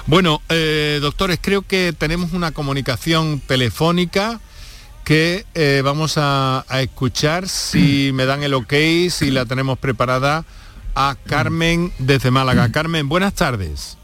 [0.08, 4.42] Bueno, eh, doctores, creo que tenemos una comunicación telefónica
[5.04, 8.74] que eh, vamos a, a escuchar si me dan el ok,
[9.12, 10.46] si la tenemos preparada
[10.96, 12.72] a Carmen desde Málaga.
[12.72, 13.98] Carmen, buenas tardes.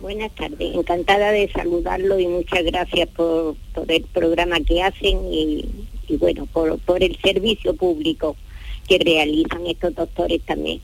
[0.00, 5.66] Buenas tardes, encantada de saludarlo y muchas gracias por, por el programa que hacen y,
[6.18, 8.34] bueno, por, el servicio público
[8.88, 10.80] que realizan estos doctores también.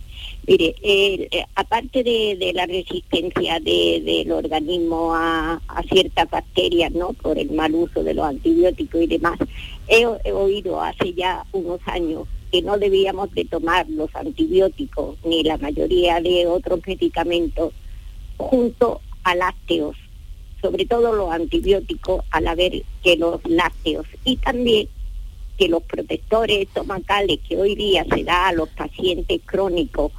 [0.47, 7.15] Mire, eh, aparte de, la resistencia de- del organismo a, ciertas bacterias, ¿no?
[7.15, 9.39] Por el mal uso de los antibióticos y demás,
[9.89, 15.43] he, he oído hace ya unos años que no debíamos de tomar los antibióticos ni
[15.43, 17.73] la mayoría de otros medicamentos
[18.37, 19.97] junto a lácteos,
[20.63, 24.89] sobre todo los antibióticos al haber que los lácteos y también
[25.59, 30.13] que los protectores estomacales que hoy día se da a los pacientes crónicos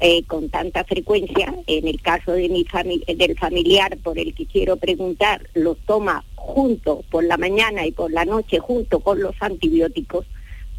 [0.00, 1.54] eh, con tanta frecuencia.
[1.66, 6.24] En el caso de mi fami- del familiar por el que quiero preguntar, los toma
[6.34, 10.26] junto por la mañana y por la noche junto con los antibióticos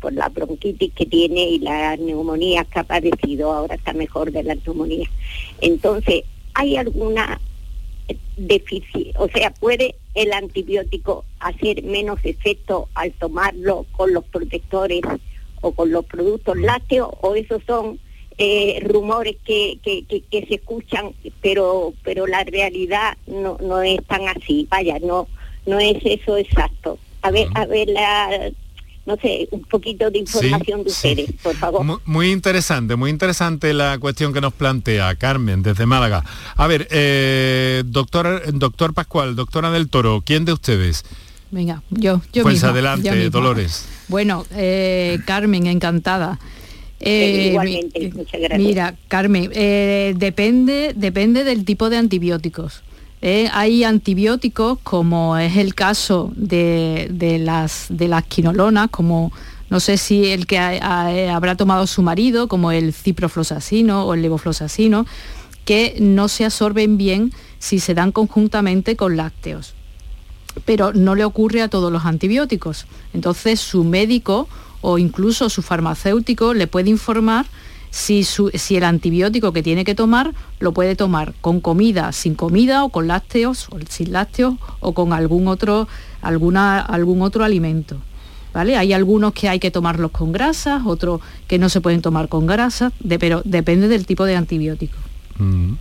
[0.01, 3.51] por la bronquitis que tiene y las neumonías que ha padecido.
[3.51, 5.09] Ahora está mejor de la neumonía.
[5.61, 7.39] Entonces, ¿hay alguna
[8.38, 9.13] deficiencia?
[9.19, 15.02] O sea, ¿puede el antibiótico hacer menos efecto al tomarlo con los protectores
[15.62, 17.10] o con los productos lácteos?
[17.22, 18.00] ¿O esos son
[18.38, 24.04] eh, rumores que, que, que- que se escuchan, pero pero la realidad no, no es
[24.06, 24.67] tan así?
[24.69, 25.28] Vaya, no
[25.65, 26.98] no es eso exacto.
[27.22, 28.50] A ver, a ver la
[29.10, 31.10] no sé, un poquito de información de sí.
[31.10, 31.84] ustedes, por favor.
[31.84, 36.24] Mu- Muy interesante, muy interesante la cuestión que nos plantea Carmen desde Málaga.
[36.56, 41.04] A ver, eh, doctor, doctor Pascual, doctora del Toro, ¿quién de ustedes?
[41.52, 43.30] Venga, yo, yo pues misma, adelante, yo.
[43.32, 43.86] Dolores.
[44.08, 46.39] Bueno, eh, Carmen, encantada.
[47.00, 48.60] Eh, Eh, igualmente, mi- muchas gracias.
[48.60, 52.84] Mira, Carmen, eh, depende, depende del tipo de antibióticos.
[53.21, 53.49] ¿Eh?
[53.53, 57.08] hay antibióticos, como es el caso de,
[57.43, 57.89] las,
[58.27, 59.32] quinolonas, como
[59.69, 64.21] no sé si el que ha- habrá tomado su marido, como el ciprofloxacino o el
[64.21, 65.05] levofloxacino,
[65.65, 69.75] que no se absorben bien si se dan conjuntamente con lácteos
[70.65, 72.86] pero no le ocurre a todos los antibióticos.
[73.13, 74.49] Entonces su médico
[74.82, 77.45] o incluso su farmacéutico le puede informar
[77.91, 82.36] si, su- si el antibiótico que tiene que tomar lo puede tomar con comida, sin
[82.36, 85.88] comida o con lácteos o sin lácteos o con algún otro,
[86.21, 87.97] alguna, algún otro alimento.
[88.52, 88.75] ¿Vale?
[88.78, 92.47] Hay algunos que hay que tomarlos con grasas, otros que no se pueden tomar con
[92.47, 94.97] grasas, de- pero depende del tipo de antibiótico.
[95.38, 95.73] Mm.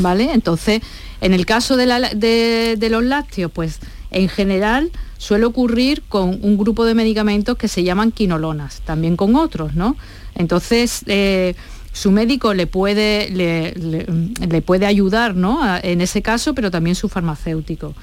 [0.00, 0.32] ¿Vale?
[0.32, 0.80] Entonces,
[1.20, 3.80] en el caso de, la- de- de los lácteos, pues
[4.12, 9.34] en general suele ocurrir con un grupo de medicamentos que se llaman quinolonas, también con
[9.34, 9.96] otros, ¿no?
[10.34, 11.54] Entonces, eh,
[11.92, 14.06] su médico le puede, le, le-
[14.48, 15.62] le puede ayudar ¿no?
[15.62, 17.94] a- en ese caso, pero también su farmacéutico.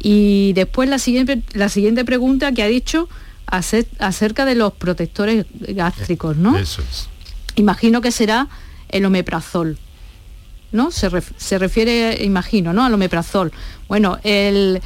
[0.00, 3.08] Y después la siguiente, la siguiente pregunta que ha dicho
[3.46, 6.56] ace- acerca de los protectores gástricos, ¿no?
[6.58, 7.08] Eso es.
[7.56, 8.48] imagino que será
[8.88, 9.78] el omeprazol.
[10.72, 10.90] ¿No?
[10.90, 12.84] Se, ref- se refiere, imagino, ¿no?
[12.84, 13.52] Al omeprazol.
[13.88, 14.80] Bueno, el,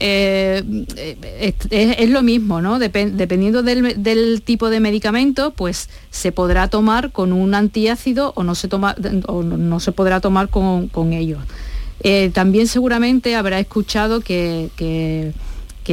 [0.00, 0.62] eh,
[0.96, 2.78] eh, es, lo mismo, ¿no?
[2.78, 8.54] Depen- dependiendo del, tipo de medicamento, pues se podrá tomar con un antiácido o no
[8.54, 11.40] se, toma, o no, se podrá tomar con, ellos.
[12.02, 15.32] Eh, también seguramente habrá escuchado que, que-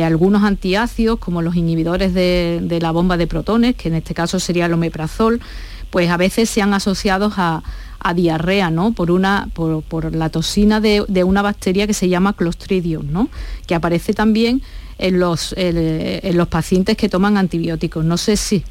[0.03, 4.39] algunos antiácidos, como los inhibidores de, de la bomba de protones, que en este caso
[4.39, 5.41] sería el omeprazol,
[5.89, 7.63] pues a veces se han asociado a,
[7.99, 8.93] a diarrea, ¿no?
[8.93, 13.29] Por, una, por, por la toxina de, de una bacteria que se llama Clostridium, ¿no?
[13.65, 14.61] Que aparece también
[14.97, 18.03] en los, en los pacientes que toman antibióticos.
[18.05, 18.63] No sé si,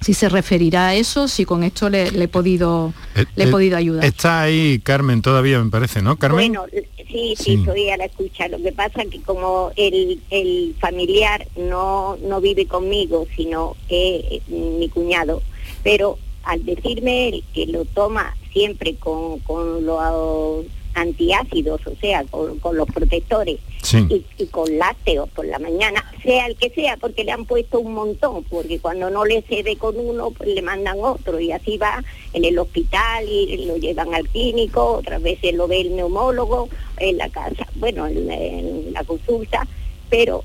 [0.00, 3.48] si se referirá a eso, si con esto le, le he, podido, Eh, le he
[3.48, 4.04] eh, podido ayudar.
[4.04, 6.16] Está ahí Carmen todavía, me parece, ¿no?
[6.16, 6.52] Carmen.
[6.52, 7.54] Bueno, sí, sí, Sí.
[7.54, 8.48] estoy a la escucha.
[8.48, 14.42] Lo que pasa es que como el, el familiar no, no vive conmigo, sino que
[14.42, 15.42] es mi cuñado,
[15.82, 22.58] pero al decirme él que lo toma siempre con, con los antiácidos, o sea, con,
[22.60, 23.98] con los protectores Sí.
[24.08, 27.80] y, y con lácteos por la mañana, sea el que sea, porque le han puesto
[27.80, 31.76] un montón, porque cuando no le cede con uno, pues le mandan otro y así
[31.76, 32.02] va
[32.32, 37.18] en el hospital y lo llevan al clínico, otras veces lo ve el neumólogo en
[37.18, 39.66] la casa, bueno, en, en la consulta,
[40.08, 40.44] pero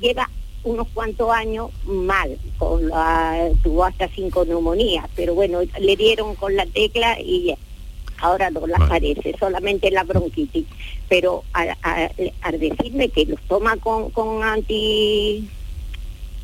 [0.00, 0.30] lleva
[0.64, 6.56] unos cuantos años mal, con la, tuvo hasta cinco neumonías, pero bueno, le dieron con
[6.56, 7.54] la tecla y
[8.20, 10.66] ahora no las parece, solamente la bronquitis.
[11.08, 15.48] Pero al, al- al decirme que los toma con, con anti,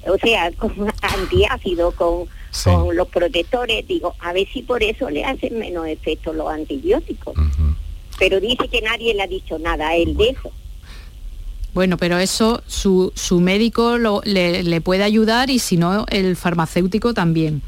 [0.06, 0.72] o sea, con
[1.02, 2.26] antiácido, con,
[2.64, 7.34] con los protectores, digo, a ver si por eso le hacen menos efecto los antibióticos.
[8.18, 10.52] Pero dice que nadie le ha dicho nada a él de eso.
[11.74, 16.36] Bueno, pero eso su, su médico lo- le, le puede ayudar y si no, el
[16.36, 17.62] farmacéutico también.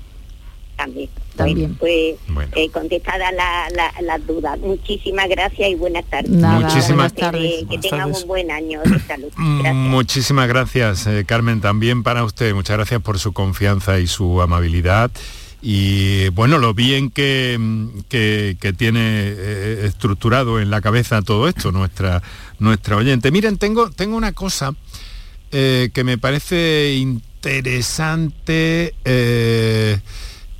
[0.76, 1.08] También.
[1.34, 1.74] También.
[1.74, 2.16] Pues
[2.54, 4.58] eh, contestada la- la- las dudas.
[4.60, 6.30] Muchísimas gracias y buenas tardes.
[6.30, 7.42] Nada, Muchísimas- buenas Que- tardes.
[7.60, 9.28] Que, Buenas tengan un buen año de salud.
[9.36, 9.74] Gracias.
[9.74, 12.54] Muchísimas gracias, eh, Carmen, también para usted.
[12.54, 15.10] Muchas gracias por su confianza y su amabilidad.
[15.62, 21.48] Y bueno, lo bien que, mm, que- que tiene eh, estructurado en la cabeza todo
[21.48, 22.22] esto, nuestra,
[22.58, 23.30] nuestra oyente.
[23.30, 24.74] Miren, tengo, tengo una cosa
[25.52, 30.00] eh, que me parece interesante eh,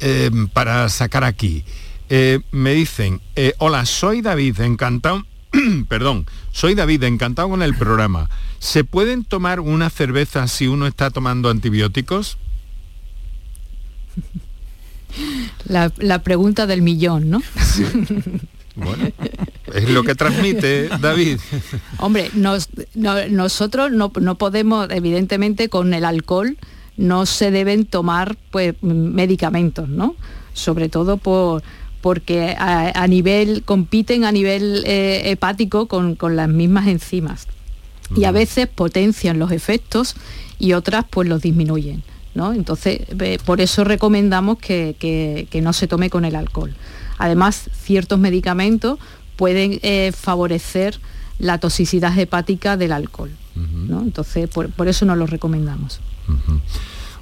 [0.01, 1.65] eh, para sacar aquí.
[2.53, 3.21] Me dicen,
[3.59, 5.27] hola, soy David, encantado,
[5.89, 8.31] perdón, soy David, encantado con el programa.
[8.61, 12.39] ¿Se pueden tomar una cerveza si uno está tomando antibióticos?
[15.65, 17.43] La, la pregunta del millón, ¿no?
[18.77, 19.09] Bueno,
[19.75, 21.39] es lo que transmite David.
[21.99, 26.57] Hombre, nos- no- nosotros no, no podemos, evidentemente, con el alcohol
[26.97, 30.15] no se deben tomar pues, medicamentos, ¿no?
[30.53, 31.63] Sobre todo por
[32.03, 37.49] porque a, a nivel, compiten a nivel eh, hepático con, con las mismas enzimas.
[38.15, 40.15] Y a veces potencian los efectos
[40.61, 42.05] y otras pues los disminuyen.
[42.37, 42.53] ¿no?
[42.53, 46.75] Entonces, eh, por eso recomendamos que, que- que no se tome con el alcohol.
[47.19, 48.99] Además, ciertos medicamentos
[49.37, 50.99] pueden eh, favorecer
[51.39, 53.31] la toxicidad hepática del alcohol.
[53.55, 54.03] ¿no?
[54.03, 56.01] Entonces, por, por eso no lo recomendamos.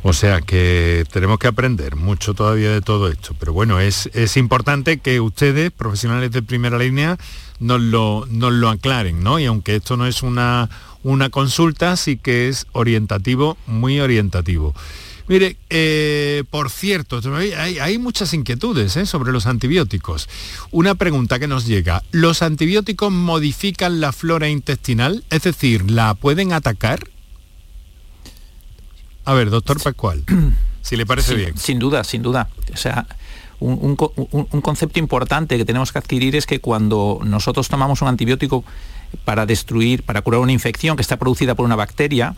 [0.02, 3.34] O sea que tenemos que aprender mucho todavía de todo esto.
[3.38, 7.16] Pero bueno, es, es importante que ustedes, profesionales de primera línea,
[7.58, 9.38] nos lo, nos lo aclaren, ¿no?
[9.38, 10.68] Y aunque esto no es una,
[11.02, 14.74] una consulta, sí que es orientativo, muy orientativo.
[15.26, 19.06] Mire, eh, por cierto, hay, hay muchas inquietudes ¿eh?
[19.06, 20.28] sobre los antibióticos.
[20.70, 25.24] Una pregunta que nos llega, ¿los antibióticos modifican la flora intestinal?
[25.30, 27.08] Es decir, ¿la pueden atacar?
[29.24, 30.24] A ver, doctor Pascual,
[30.82, 31.56] si le parece bien.
[31.56, 32.50] Sin duda, sin duda.
[32.72, 33.06] O sea,
[33.60, 38.62] un concepto importante que tenemos que adquirir es que cuando nosotros tomamos un antibiótico
[39.24, 42.34] para destruir, para curar una infección que está producida por una bacteria,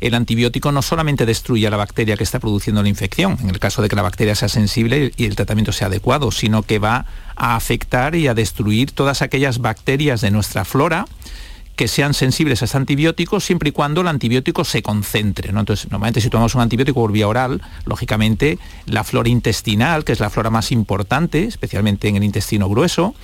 [0.00, 3.58] el antibiótico no solamente destruye a la bacteria que está produciendo la infección, en el
[3.58, 7.06] caso de que la bacteria sea sensible y el tratamiento sea adecuado, sino que va
[7.34, 11.06] a afectar y a destruir todas aquellas bacterias de nuestra flora
[11.76, 15.50] que sean sensibles a este antibiótico siempre y cuando el antibiótico se concentre.
[15.50, 20.20] Entonces, normalmente si tomamos un antibiótico por vía oral, lógicamente la flora intestinal, que es
[20.20, 23.14] la flora más importante, especialmente en el intestino grueso,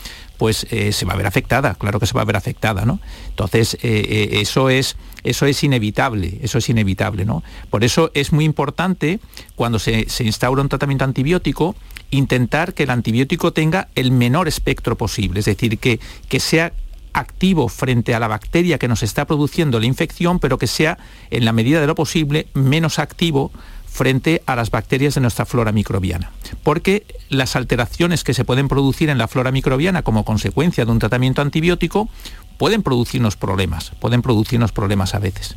[0.43, 2.99] pues eh, se va a ver afectada, claro que se va a ver afectada, ¿no?
[3.28, 7.45] Entonces, eh, eh, eso, es, eso es inevitable, eso es inevitable, ¿no?
[7.70, 9.20] Por eso es muy importante,
[9.55, 11.76] cuando se, se instaura un tratamiento antibiótico,
[12.11, 16.72] intentar que el antibiótico tenga el menor espectro posible, es decir, que, que sea
[17.12, 20.99] activo frente a la bacteria que nos está produciendo la infección, pero que sea,
[21.30, 23.53] en la medida de lo posible, menos activo
[23.93, 26.32] frente a las bacterias de nuestra flora microbiana.
[26.62, 30.99] Porque las alteraciones que se pueden producir en la flora microbiana como consecuencia de un
[30.99, 32.09] tratamiento antibiótico
[32.57, 35.57] pueden producirnos problemas, pueden producirnos problemas a veces.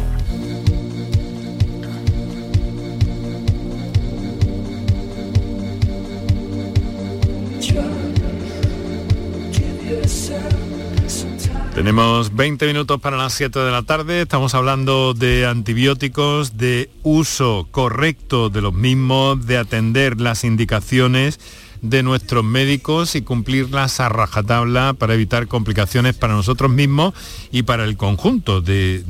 [11.73, 17.65] Tenemos 20 minutos para las 7 de la tarde, estamos hablando de antibióticos, de uso
[17.71, 21.39] correcto de los mismos, de atender las indicaciones
[21.81, 27.13] de nuestros médicos y cumplirlas a rajatabla para evitar complicaciones para nosotros mismos
[27.51, 29.03] y para el conjunto de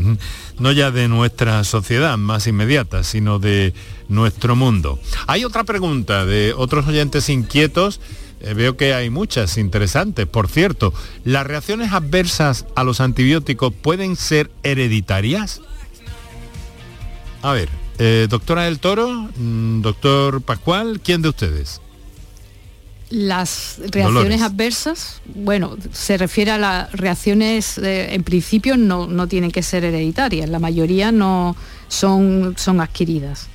[0.60, 3.74] no ya de nuestra sociedad más inmediata, sino de
[4.08, 5.00] nuestro mundo.
[5.28, 8.00] Hay otra pregunta de otros oyentes inquietos
[8.44, 10.26] eh, veo que hay muchas interesantes.
[10.26, 15.62] Por cierto, ¿las reacciones adversas a los antibióticos pueden ser hereditarias?
[17.42, 17.70] A ver,
[18.00, 21.82] eh, doctora del Toro, mm, doctor Pascual, ¿quién de ustedes?
[23.10, 24.42] Las reacciones Dolores.
[24.42, 29.84] adversas, bueno, se refiere a las reacciones, eh, en principio no, no tienen que ser
[29.84, 31.58] hereditarias, la mayoría no
[31.92, 33.50] son, son adquiridas.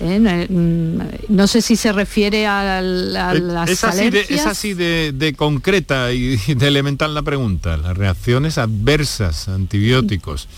[0.00, 0.18] ¿eh?
[0.18, 4.40] No, mm, no sé si se refiere a, a Eh, las es así, de, alergias.
[4.40, 7.76] es así de, de concreta y de elemental la pregunta.
[7.76, 10.48] Las reacciones adversas antibióticos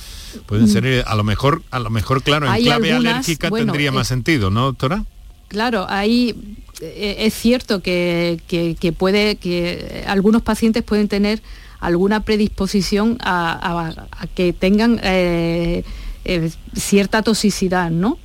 [0.46, 3.66] pueden ser, eh, a lo mejor, a lo mejor, claro, en clave algunas, alérgica bueno,
[3.72, 5.04] tendría más eh, sentido, ¿no, doctora?
[5.48, 11.42] Claro, ahí eh, es cierto que, que- que puede que algunos pacientes pueden tener
[11.78, 15.84] alguna predisposición a, a- a que tengan eh,
[16.24, 18.18] eh, cierta toxicidad, ¿no?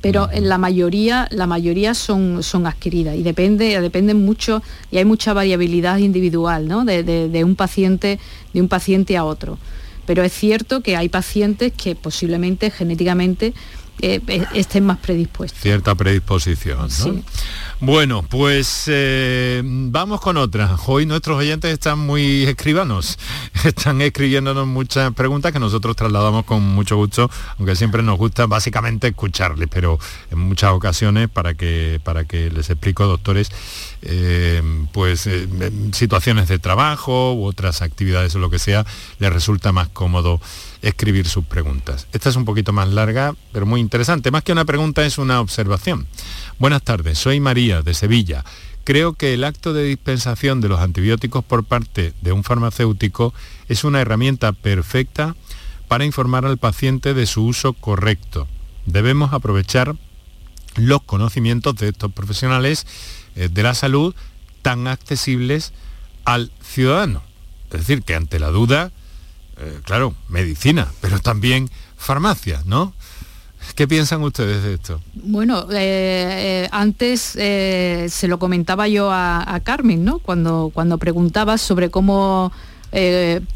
[0.00, 5.04] Pero en la mayoría, la mayoría son, son adquiridas y depende, depende mucho, y hay
[5.04, 6.84] mucha variabilidad individual, ¿no?
[6.84, 8.18] De, de- de un paciente,
[8.54, 9.58] de un paciente a otro.
[10.06, 13.52] Pero es cierto que hay pacientes que posiblemente genéticamente
[14.02, 15.60] eh, estén más predispuestos.
[15.60, 16.90] Cierta predisposición, ¿no?
[16.90, 17.22] Sí.
[17.82, 20.76] Bueno, pues eh, vamos con otra.
[20.86, 23.18] Hoy nuestros oyentes están muy escribanos,
[23.64, 29.08] están escribiéndonos muchas preguntas que nosotros trasladamos con mucho gusto, aunque siempre nos gusta básicamente
[29.08, 29.98] escucharles, pero
[30.30, 33.50] en muchas ocasiones para que, para que les explico, doctores,
[34.02, 35.48] eh, pues eh,
[35.92, 38.84] situaciones de trabajo u otras actividades o lo que sea,
[39.20, 40.38] les resulta más cómodo
[40.82, 42.06] escribir sus preguntas.
[42.12, 44.30] Esta es un poquito más larga, pero muy interesante.
[44.30, 46.06] Más que una pregunta es una observación.
[46.58, 48.44] Buenas tardes, soy María de Sevilla.
[48.84, 53.34] Creo que el acto de dispensación de los antibióticos por parte de un farmacéutico
[53.68, 55.36] es una herramienta perfecta
[55.86, 58.48] para informar al paciente de su uso correcto.
[58.86, 59.96] Debemos aprovechar
[60.76, 62.86] los conocimientos de estos profesionales
[63.36, 64.14] eh, de la salud
[64.62, 65.72] tan accesibles
[66.24, 67.22] al ciudadano.
[67.70, 68.92] Es decir, que ante la duda,
[69.60, 72.92] eh, claro, medicina, pero también farmacia, ¿no?
[73.74, 75.00] ¿Qué piensan ustedes de esto?
[75.14, 80.18] Bueno, eh, antes se lo comentaba yo a, Carmen, ¿no?
[80.18, 82.52] Cuando, cuando preguntaba sobre cómo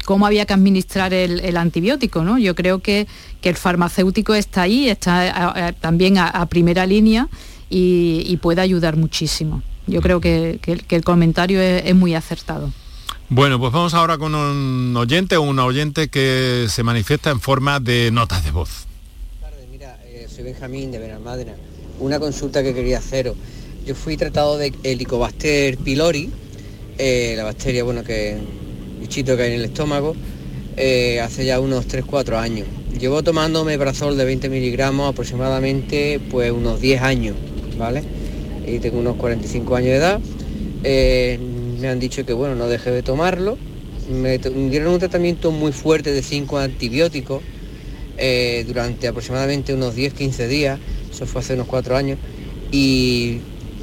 [0.05, 2.23] cómo había que administrar el, antibiótico.
[2.23, 2.37] ¿no?
[2.37, 3.07] Yo creo que,
[3.41, 7.27] que, el farmacéutico está ahí, está también a, primera línea
[7.69, 9.61] y, puede ayudar muchísimo.
[9.87, 12.71] Yo creo que, el comentario es, muy acertado.
[13.29, 17.79] Bueno, pues vamos ahora con un oyente o una oyente que se manifiesta en forma
[17.79, 18.85] de notas de voz.
[19.71, 21.53] Mira, eh, soy Benjamín de Benalmádena.
[21.99, 23.35] Una consulta que quería haceros.
[23.83, 26.29] Yo fui tratado de Helicobacter pylori,
[26.99, 28.37] eh, la bacteria, bueno, que
[28.99, 30.15] bichito que hay en el estómago,
[30.77, 32.67] eh, hace ya unos 3-4 años.
[32.99, 37.35] Llevo tomando meprazol de 20 miligramos aproximadamente pues unos 10 años,
[37.75, 38.03] ¿vale?
[38.67, 40.19] y tengo unos 45 años de edad.
[41.85, 43.57] Me han dicho que bueno, no deje de tomarlo.
[44.09, 47.43] Me, dieron un tratamiento muy fuerte de 5 antibióticos
[48.17, 50.79] eh, durante aproximadamente unos 10-15 días,
[51.11, 52.17] eso fue hace unos 4 años,
[52.71, 53.41] y,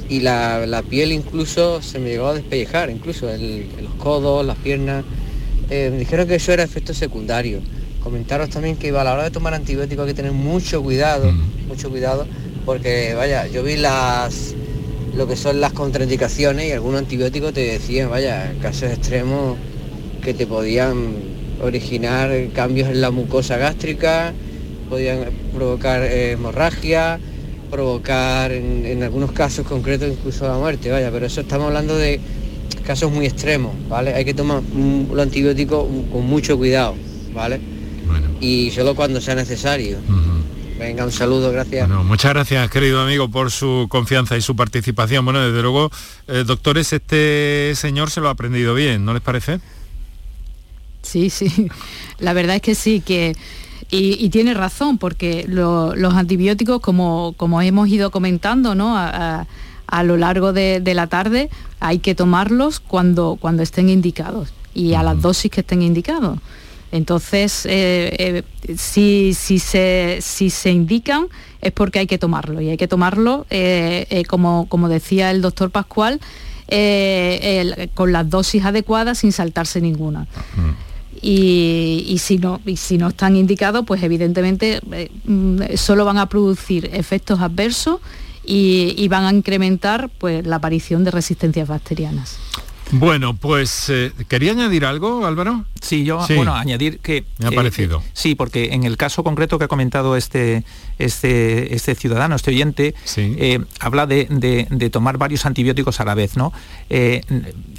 [0.09, 5.05] la, piel incluso se me llegó a despellejar, incluso los codos, las piernas.
[5.69, 7.61] Eh, me dijeron que eso era efecto secundario.
[8.01, 11.31] Comentaros también que a la hora de tomar antibióticos hay que tener mucho cuidado,
[11.67, 12.27] mucho cuidado,
[12.65, 14.55] porque vaya, yo vi las
[15.15, 19.57] lo que son las contraindicaciones y algunos antibióticos te decían, vaya, en casos extremos
[20.23, 21.15] que te podían
[21.61, 24.33] originar cambios en la mucosa gástrica,
[24.89, 27.19] podían provocar eh, hemorragia,
[27.69, 32.19] provocar en, algunos casos concretos incluso la muerte, vaya, pero eso estamos hablando de
[32.85, 34.13] casos muy extremos, ¿vale?
[34.13, 36.95] Hay que tomar los antibióticos con mucho cuidado,
[37.33, 37.59] ¿vale?
[38.39, 39.97] Y solo cuando sea necesario.
[40.83, 41.87] Venga, un saludo, gracias.
[41.87, 45.23] muchas gracias, querido amigo, por su confianza y su participación.
[45.23, 45.89] Bueno, desde luego,
[46.27, 49.61] eh, doctores, este señor se lo ha aprendido bien, ¿no les parece?
[51.01, 51.69] Sí, sí.
[52.19, 53.33] La verdad es que sí, que...
[53.91, 58.97] Y, tiene razón, porque los antibióticos, como, como hemos ido comentando, ¿no?
[58.97, 59.45] A,
[60.03, 65.21] lo largo de, la tarde hay que tomarlos cuando, cuando estén indicados y a las
[65.21, 66.39] dosis que estén indicados.
[66.93, 71.25] Entonces, eh, eh, si, se, si, se, indican
[71.59, 75.71] es porque hay que tomarlo y hay que tomarlo, eh, como, como, decía el doctor
[75.71, 76.19] Pascual,
[77.95, 80.27] con las dosis adecuadas sin saltarse ninguna.
[81.19, 84.79] Y, si no, y si no están indicados, pues evidentemente
[85.75, 88.01] solo van a producir efectos adversos
[88.45, 92.37] y, y, van a incrementar pues, la aparición de resistencias bacterianas.
[92.93, 95.65] Bueno, pues eh, quería añadir algo, Álvaro.
[95.81, 97.25] Sí, yo, bueno, añadir que...
[97.39, 98.03] Me ha parecido.
[98.13, 100.63] sí, porque en el caso concreto que ha comentado este,
[100.99, 106.53] este, este ciudadano, este oyente, eh, habla de, tomar varios antibióticos a la vez, ¿no?
[106.91, 107.21] Eh,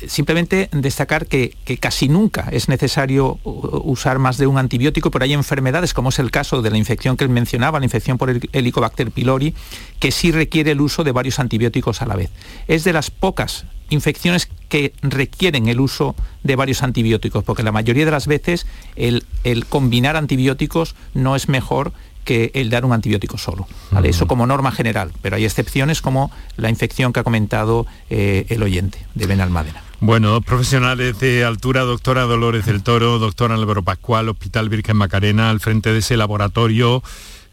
[0.08, 5.94] simplemente destacar que, casi nunca es necesario usar más de un antibiótico, pero hay enfermedades,
[5.94, 9.12] como es el caso de la infección que él mencionaba, la infección por el Helicobacter
[9.12, 9.54] pylori,
[10.00, 12.30] que sí requiere el uso de varios antibióticos a la vez.
[12.66, 18.04] Es de las pocas infecciones que requieren el uso de varios antibióticos, porque la mayoría
[18.04, 18.66] de las veces
[18.96, 19.24] el,
[19.68, 21.92] combinar antibióticos no es mejor
[22.24, 23.66] que el dar un antibiótico solo.
[24.02, 28.62] Eso como norma general, pero hay excepciones como la infección que ha comentado eh, el
[28.62, 29.82] oyente de Benalmádena.
[30.00, 35.50] Bueno, dos profesionales de altura, doctora Dolores del Toro, doctora Álvaro Pascual, Hospital Virgen Macarena,
[35.50, 37.02] al frente de ese laboratorio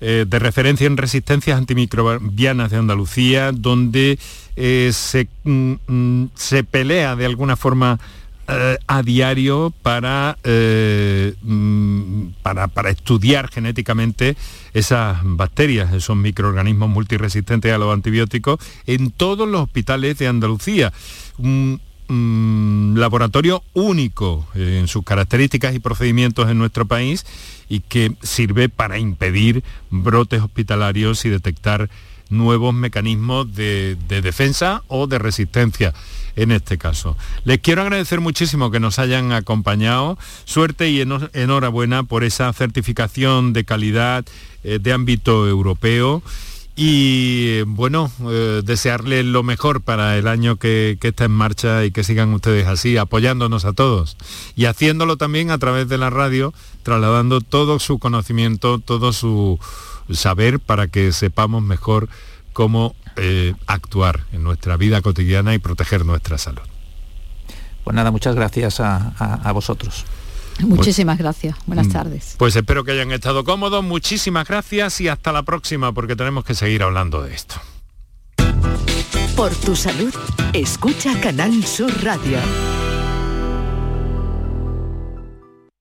[0.03, 4.17] eh, de referencia en resistencias antimicrobianas de Andalucía, donde
[4.55, 7.99] eh, se, mm, mm, se, pelea de alguna forma
[8.47, 14.35] eh, a diario para, mm, para, para, estudiar genéticamente
[14.73, 20.91] esas bacterias, esos microorganismos multiresistentes a los antibióticos en todos los hospitales de Andalucía.
[22.11, 27.25] Un laboratorio único en sus características y procedimientos en nuestro país
[27.69, 31.89] y que sirve para impedir brotes hospitalarios y detectar
[32.29, 35.93] nuevos mecanismos de, de defensa o de resistencia
[36.35, 37.15] en este caso.
[37.45, 40.17] Les quiero agradecer muchísimo que nos hayan acompañado.
[40.43, 44.25] Suerte y enhorabuena por esa certificación de calidad
[44.63, 46.21] eh, de ámbito europeo.
[46.75, 51.91] Y bueno, eh, desearles lo mejor para el año que, que está en marcha y
[51.91, 54.15] que sigan ustedes así, apoyándonos a todos.
[54.55, 56.53] Y haciéndolo también a través de la radio,
[56.83, 59.59] trasladando todo su conocimiento, todo su
[60.11, 62.07] saber para que sepamos mejor
[62.53, 66.61] cómo eh, actuar en nuestra vida cotidiana y proteger nuestra salud.
[67.83, 69.11] Pues nada, muchas gracias a-
[69.43, 70.05] a vosotros.
[70.63, 71.55] Muchísimas gracias.
[71.65, 71.91] Buenas Mm.
[71.91, 72.35] tardes.
[72.37, 76.55] Pues espero que hayan estado cómodos, muchísimas gracias y hasta la próxima porque tenemos que
[76.55, 77.55] seguir hablando de esto.
[79.35, 80.13] Por tu salud,
[80.53, 82.37] escucha Canal Sur Radio.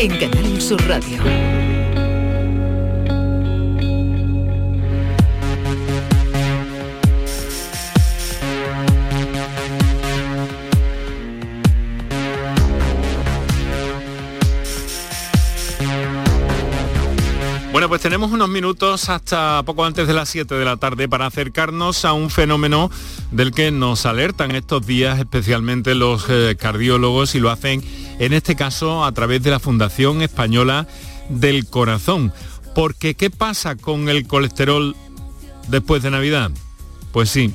[0.00, 1.57] en Canal Sur Radio.
[17.78, 21.26] Bueno, pues tenemos unos minutos hasta poco antes de las 7 de la tarde para
[21.26, 22.90] acercarnos a un fenómeno
[23.30, 27.84] del que nos alertan estos días especialmente los eh, cardiólogos y lo hacen
[28.18, 30.88] en este caso a través de la Fundación Española
[31.28, 32.32] del Corazón.
[32.74, 34.96] Porque ¿qué pasa con el colesterol
[35.68, 36.50] después de Navidad?
[37.12, 37.54] Pues sí,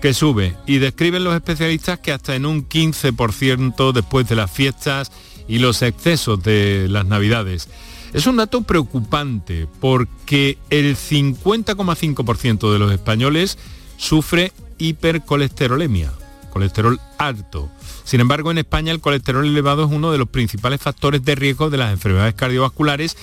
[0.00, 5.10] que sube y describen los especialistas que hasta en un 15% después de las fiestas
[5.48, 7.68] y los excesos de las Navidades.
[8.16, 13.58] Es un dato preocupante porque el 50,5% de los españoles
[13.98, 16.12] sufre hipercolesterolemia,
[16.50, 17.68] colesterol alto.
[18.04, 21.68] Sin embargo, en España el colesterol elevado es uno de los principales factores de riesgo
[21.68, 23.18] de las enfermedades cardiovasculares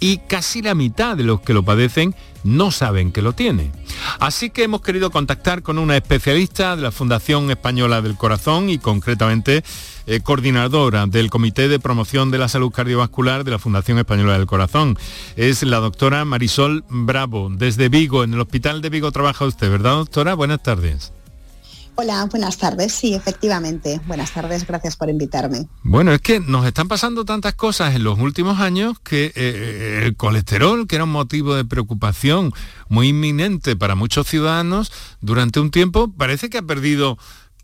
[0.00, 3.70] y casi la mitad de los que lo padecen no saben que lo tiene.
[4.18, 8.78] Así que hemos querido contactar con una especialista de la Fundación Española del Corazón y
[8.78, 9.62] concretamente
[10.10, 14.46] eh, coordinadora del Comité de Promoción de la Salud Cardiovascular de la Fundación Española del
[14.46, 14.98] Corazón.
[15.36, 19.92] Es la doctora Marisol Bravo, desde Vigo, en el Hospital de Vigo trabaja usted, ¿verdad
[19.92, 20.34] doctora?
[20.34, 21.12] Buenas tardes.
[21.94, 22.92] Hola, buenas tardes.
[22.92, 24.00] Sí, efectivamente.
[24.06, 25.68] Buenas tardes, gracias por invitarme.
[25.82, 30.16] Bueno, es que nos están pasando tantas cosas en los últimos años que eh, el
[30.16, 32.52] colesterol, que era un motivo de preocupación
[32.88, 34.90] muy inminente para muchos ciudadanos,
[35.20, 37.18] durante un tiempo parece que ha perdido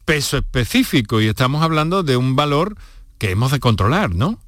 [0.07, 2.77] peso específico y estamos hablando de un valor
[3.19, 4.39] que hemos de controlar, ¿no?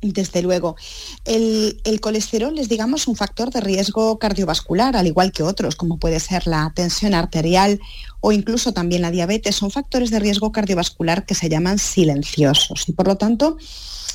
[0.00, 0.76] Desde luego.
[1.24, 5.98] El, el, colesterol es, digamos, un factor de riesgo cardiovascular, al igual que otros, como
[5.98, 7.80] puede ser la tensión arterial
[8.22, 9.56] o incluso también la diabetes.
[9.56, 13.58] Son factores de riesgo cardiovascular que se llaman silenciosos y por lo tanto,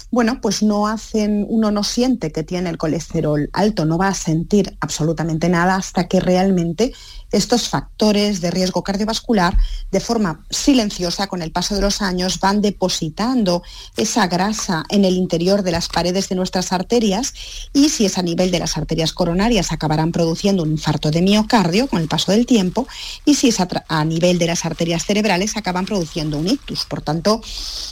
[0.10, 4.14] bueno, pues no hacen, uno no siente que tiene el colesterol alto, no va a
[4.14, 6.94] sentir absolutamente nada hasta que realmente
[7.32, 9.58] estos factores de riesgo cardiovascular
[9.92, 13.64] de forma silenciosa con el paso de los años van depositando
[13.98, 17.34] esa grasa en el interior de las paredes de nuestras arterias
[17.74, 21.88] y si es a nivel de las arterias coronarias acabarán produciendo un infarto de miocardio
[21.88, 22.88] con el paso del tiempo
[23.26, 23.68] y si es a,
[24.00, 26.86] a nivel de las arterias cerebrales acaban produciendo un ictus.
[26.86, 27.42] Por tanto,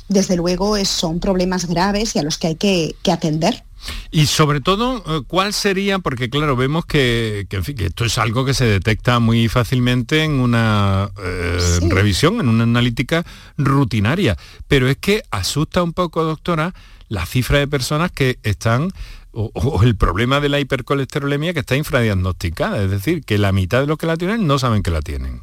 [0.08, 3.64] desde luego son problemas graves y a los que hay que, que atender.
[4.10, 6.00] Y sobre todo, ¿cuál sería?
[6.00, 9.48] Porque claro, vemos que, que, en fin, que esto es algo que se detecta muy
[9.48, 11.90] fácilmente en una eh, sí.
[11.90, 13.26] revisión, en una analítica
[13.58, 14.38] rutinaria.
[14.68, 16.74] Pero es que asusta un poco, doctora,
[17.10, 18.92] la cifra de personas que están
[19.36, 23.88] o, el problema de la hipercolesterolemia que está infradiagnosticada, es decir, que la mitad de
[23.88, 25.42] los que la tienen no saben que la tienen.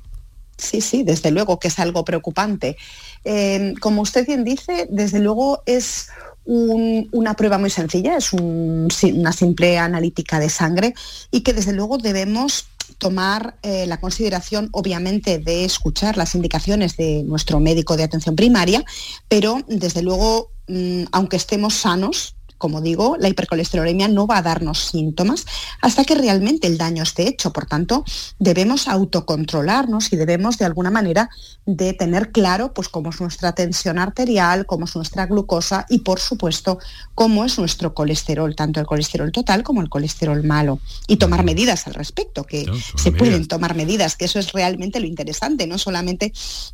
[0.63, 2.77] Sí, sí, desde luego que es algo preocupante.
[3.25, 6.09] Eh, como usted bien dice, desde luego es
[6.45, 10.95] una prueba muy sencilla, es una simple analítica de sangre
[11.31, 12.67] y que desde luego debemos
[12.99, 18.85] tomar eh, la consideración, obviamente, de escuchar las indicaciones de nuestro médico de atención primaria,
[19.29, 24.79] pero desde luego, mm, aunque estemos sanos, como digo, la hipercolesterolemia no va a darnos
[24.79, 25.47] síntomas
[25.81, 27.53] hasta que realmente el daño esté hecho.
[27.53, 28.05] Por tanto,
[28.39, 31.29] debemos autocontrolarnos y debemos de alguna manera
[31.67, 36.21] de tener claro pues, cómo es nuestra tensión arterial, cómo es nuestra glucosa y, por
[36.21, 36.79] supuesto,
[37.17, 40.79] cómo es nuestro colesterol, tanto el colesterol total como el colesterol malo.
[41.09, 42.65] Y tomar medidas al respecto, que
[42.97, 46.33] se pueden tomar medidas, que eso es realmente lo interesante, no solamente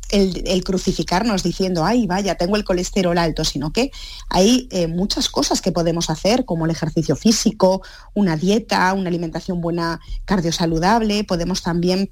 [0.09, 3.89] el, crucificarnos diciendo, ay, vaya, tengo el colesterol alto, sino que
[4.29, 7.81] hay eh, muchas cosas que podemos hacer, como el ejercicio físico,
[8.13, 12.11] una dieta, una alimentación buena cardiosaludable, podemos también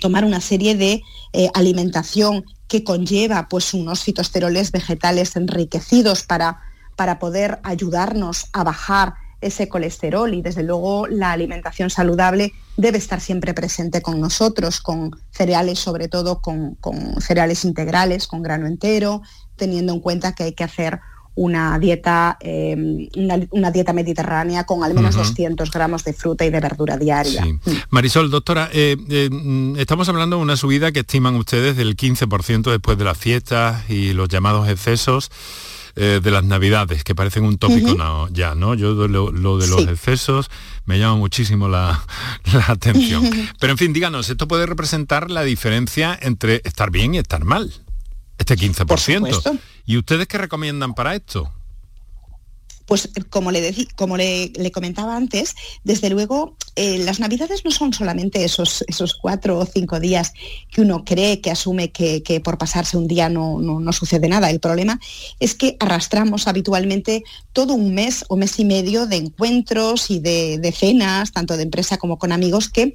[0.00, 1.02] tomar una serie de
[1.34, 6.62] eh, alimentación que conlleva pues unos fitosteroles vegetales enriquecidos para,
[6.96, 13.20] para poder ayudarnos a bajar ese colesterol y desde luego la alimentación saludable debe estar
[13.20, 19.20] siempre presente con nosotros, con cereales sobre todo, con, con cereales integrales, con grano entero,
[19.56, 21.00] teniendo en cuenta que hay que hacer
[21.36, 23.08] una dieta, em,
[23.50, 27.44] una, dieta mediterránea con al menos 200 gramos de fruta y de verdura diaria.
[27.44, 27.60] Mm.
[27.90, 32.70] Marisol, doctora, eh, eh, mm, estamos hablando de una subida que estiman ustedes del 15%
[32.70, 35.30] después de las fiestas y los llamados excesos.
[35.96, 38.74] Eh, de las navidades, que parecen un tópico ya, ¿no?
[38.74, 40.50] Yo lo, de los excesos
[40.86, 42.04] me llama muchísimo la,
[42.52, 43.22] la atención.
[43.60, 47.72] Pero en fin, díganos, ¿esto puede representar la diferencia entre estar bien y estar mal?
[48.38, 49.60] Este 15%.
[49.86, 51.52] ¿Y ustedes qué recomiendan para esto?
[52.86, 55.54] Pues como le, como le, comentaba antes,
[55.84, 60.32] desde luego eh, las navidades no son solamente esos, esos cuatro o cinco días
[60.70, 64.50] que uno cree, que asume que, por pasarse un día no, no, sucede nada.
[64.50, 65.00] El problema
[65.40, 67.22] es que arrastramos habitualmente
[67.52, 71.96] todo un mes o mes y medio de encuentros y de, cenas, tanto de empresa
[71.96, 72.92] como con amigos, que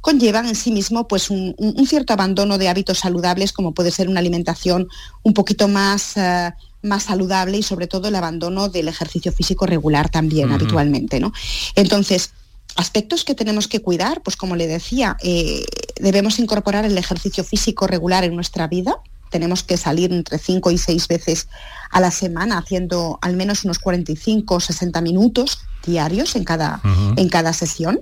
[0.00, 1.54] conllevan en sí mismo pues, un,
[1.86, 4.88] cierto abandono de hábitos saludables, como puede ser una alimentación
[5.22, 6.16] un poquito más...
[6.16, 6.52] Eh,
[6.82, 11.20] más saludable y sobre todo el abandono del ejercicio físico regular también habitualmente.
[11.20, 11.32] ¿no?
[11.74, 12.32] Entonces,
[12.76, 15.64] aspectos que tenemos que cuidar, pues como le decía, eh,
[16.00, 18.98] debemos incorporar el ejercicio físico regular en nuestra vida.
[19.30, 21.48] Tenemos que salir entre 5 y 6 veces
[21.90, 26.80] a la semana haciendo al menos unos 45 o 60 minutos diarios en cada,
[27.16, 28.00] en cada sesión.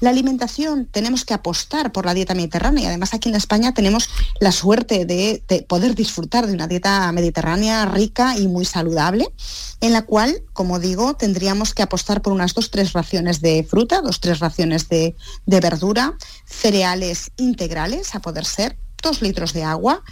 [0.00, 4.08] La alimentación, tenemos que apostar por la dieta mediterránea y además aquí en España tenemos
[4.38, 9.26] la suerte de, poder disfrutar de una dieta mediterránea rica y muy saludable,
[9.80, 14.00] en la cual, como digo, tendríamos que apostar por unas dos, tres raciones de fruta,
[14.00, 15.16] dos, tres raciones de,
[15.46, 16.14] verdura,
[16.46, 20.02] cereales integrales a poder ser, dos litros de agua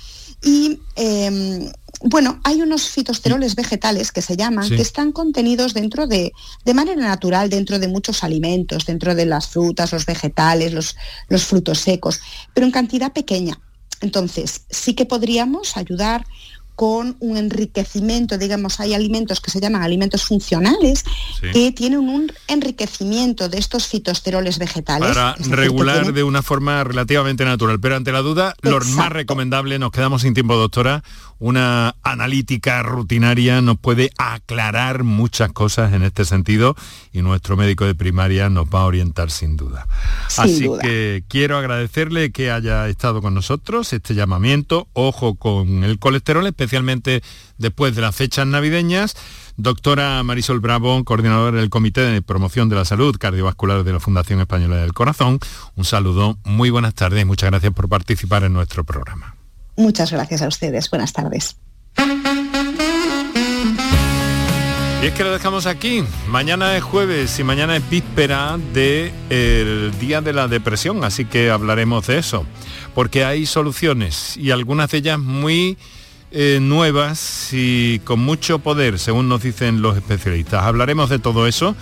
[0.43, 1.71] y em,
[2.03, 6.33] bueno, hay unos fitosteroles vegetales que se llaman, que están contenidos dentro de,
[6.65, 10.97] de manera natural, dentro de muchos alimentos, dentro de las frutas, los vegetales, los,
[11.29, 12.21] los frutos secos,
[12.53, 13.59] pero en cantidad pequeña.
[14.03, 16.27] Entonces, sí que podríamos ayudar
[16.77, 21.05] con un enriquecimiento, digamos, hay alimentos que se llaman alimentos funcionales
[21.41, 25.09] que tienen un enriquecimiento de estos fitosteroles vegetales.
[25.09, 29.91] Para regular de una forma relativamente natural, pero ante la duda, lo más recomendable, nos
[29.91, 31.03] quedamos sin tiempo, doctora,
[31.39, 36.77] una analítica rutinaria nos puede aclarar muchas cosas en este sentido
[37.13, 39.87] y nuestro médico de primaria nos va a orientar sin duda.
[40.37, 46.47] Así que quiero agradecerle que haya estado con nosotros, este llamamiento, ojo con el colesterol,
[46.47, 47.23] especialmente
[47.59, 49.17] después de las fechas navideñas.
[49.59, 54.41] Doctora Marisol Bravo, coordinadora del Comité de Promoción de la Salud Cardiovascular de la Fundación
[54.41, 55.39] Española del Corazón,
[55.77, 59.36] un saludo, muy buenas tardes y muchas gracias por participar en nuestro programa.
[59.77, 60.91] Muchas gracias a ustedes.
[60.91, 61.57] Buenas tardes.
[65.03, 66.03] Y es que lo dejamos aquí.
[66.29, 72.07] Mañana es jueves y mañana es víspera del Día de la Depresión, así que hablaremos
[72.07, 72.47] de eso.
[72.95, 75.77] Porque hay soluciones y algunas de ellas muy
[76.33, 80.65] eh, nuevas y con mucho poder, según nos dicen los especialistas.
[80.65, 81.77] Hablaremos de todo eso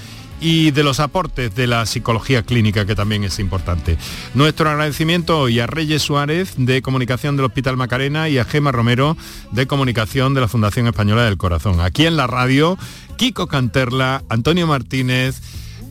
[0.45, 3.97] y de los aportes de la psicología clínica, que también es importante.
[4.35, 9.17] Nuestro agradecimiento hoy a Reyes Suárez, de Comunicación del Hospital Macarena, y a Gema Romero,
[9.53, 11.81] de Comunicación de la Fundación Española del Corazón.
[11.81, 12.77] Aquí en la radio,
[13.17, 15.41] Kiko Canterla, Antonio Martínez,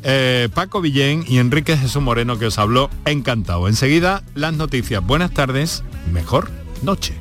[0.04, 3.68] eh, Paco Villén y Enrique Jesús Moreno, que os habló encantado.
[3.68, 5.04] Enseguida, las noticias.
[5.04, 6.51] Buenas tardes, mejor
[6.84, 7.16] noche.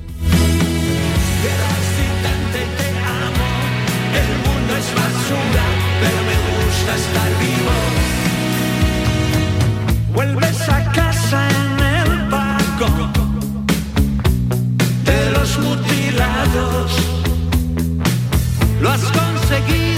[19.53, 19.92] Conseguido,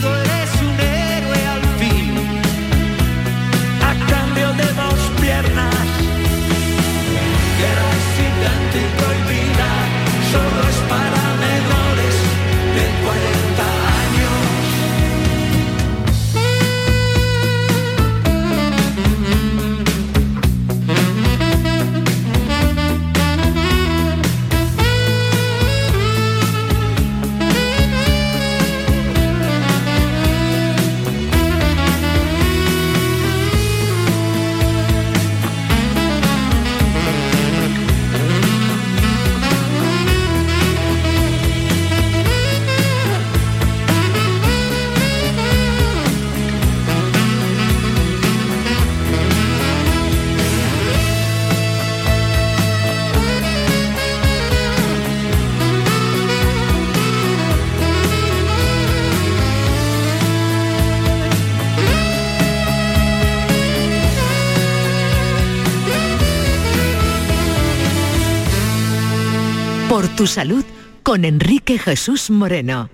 [70.16, 70.64] tu salud
[71.02, 72.88] con Enrique Jesús Moreno.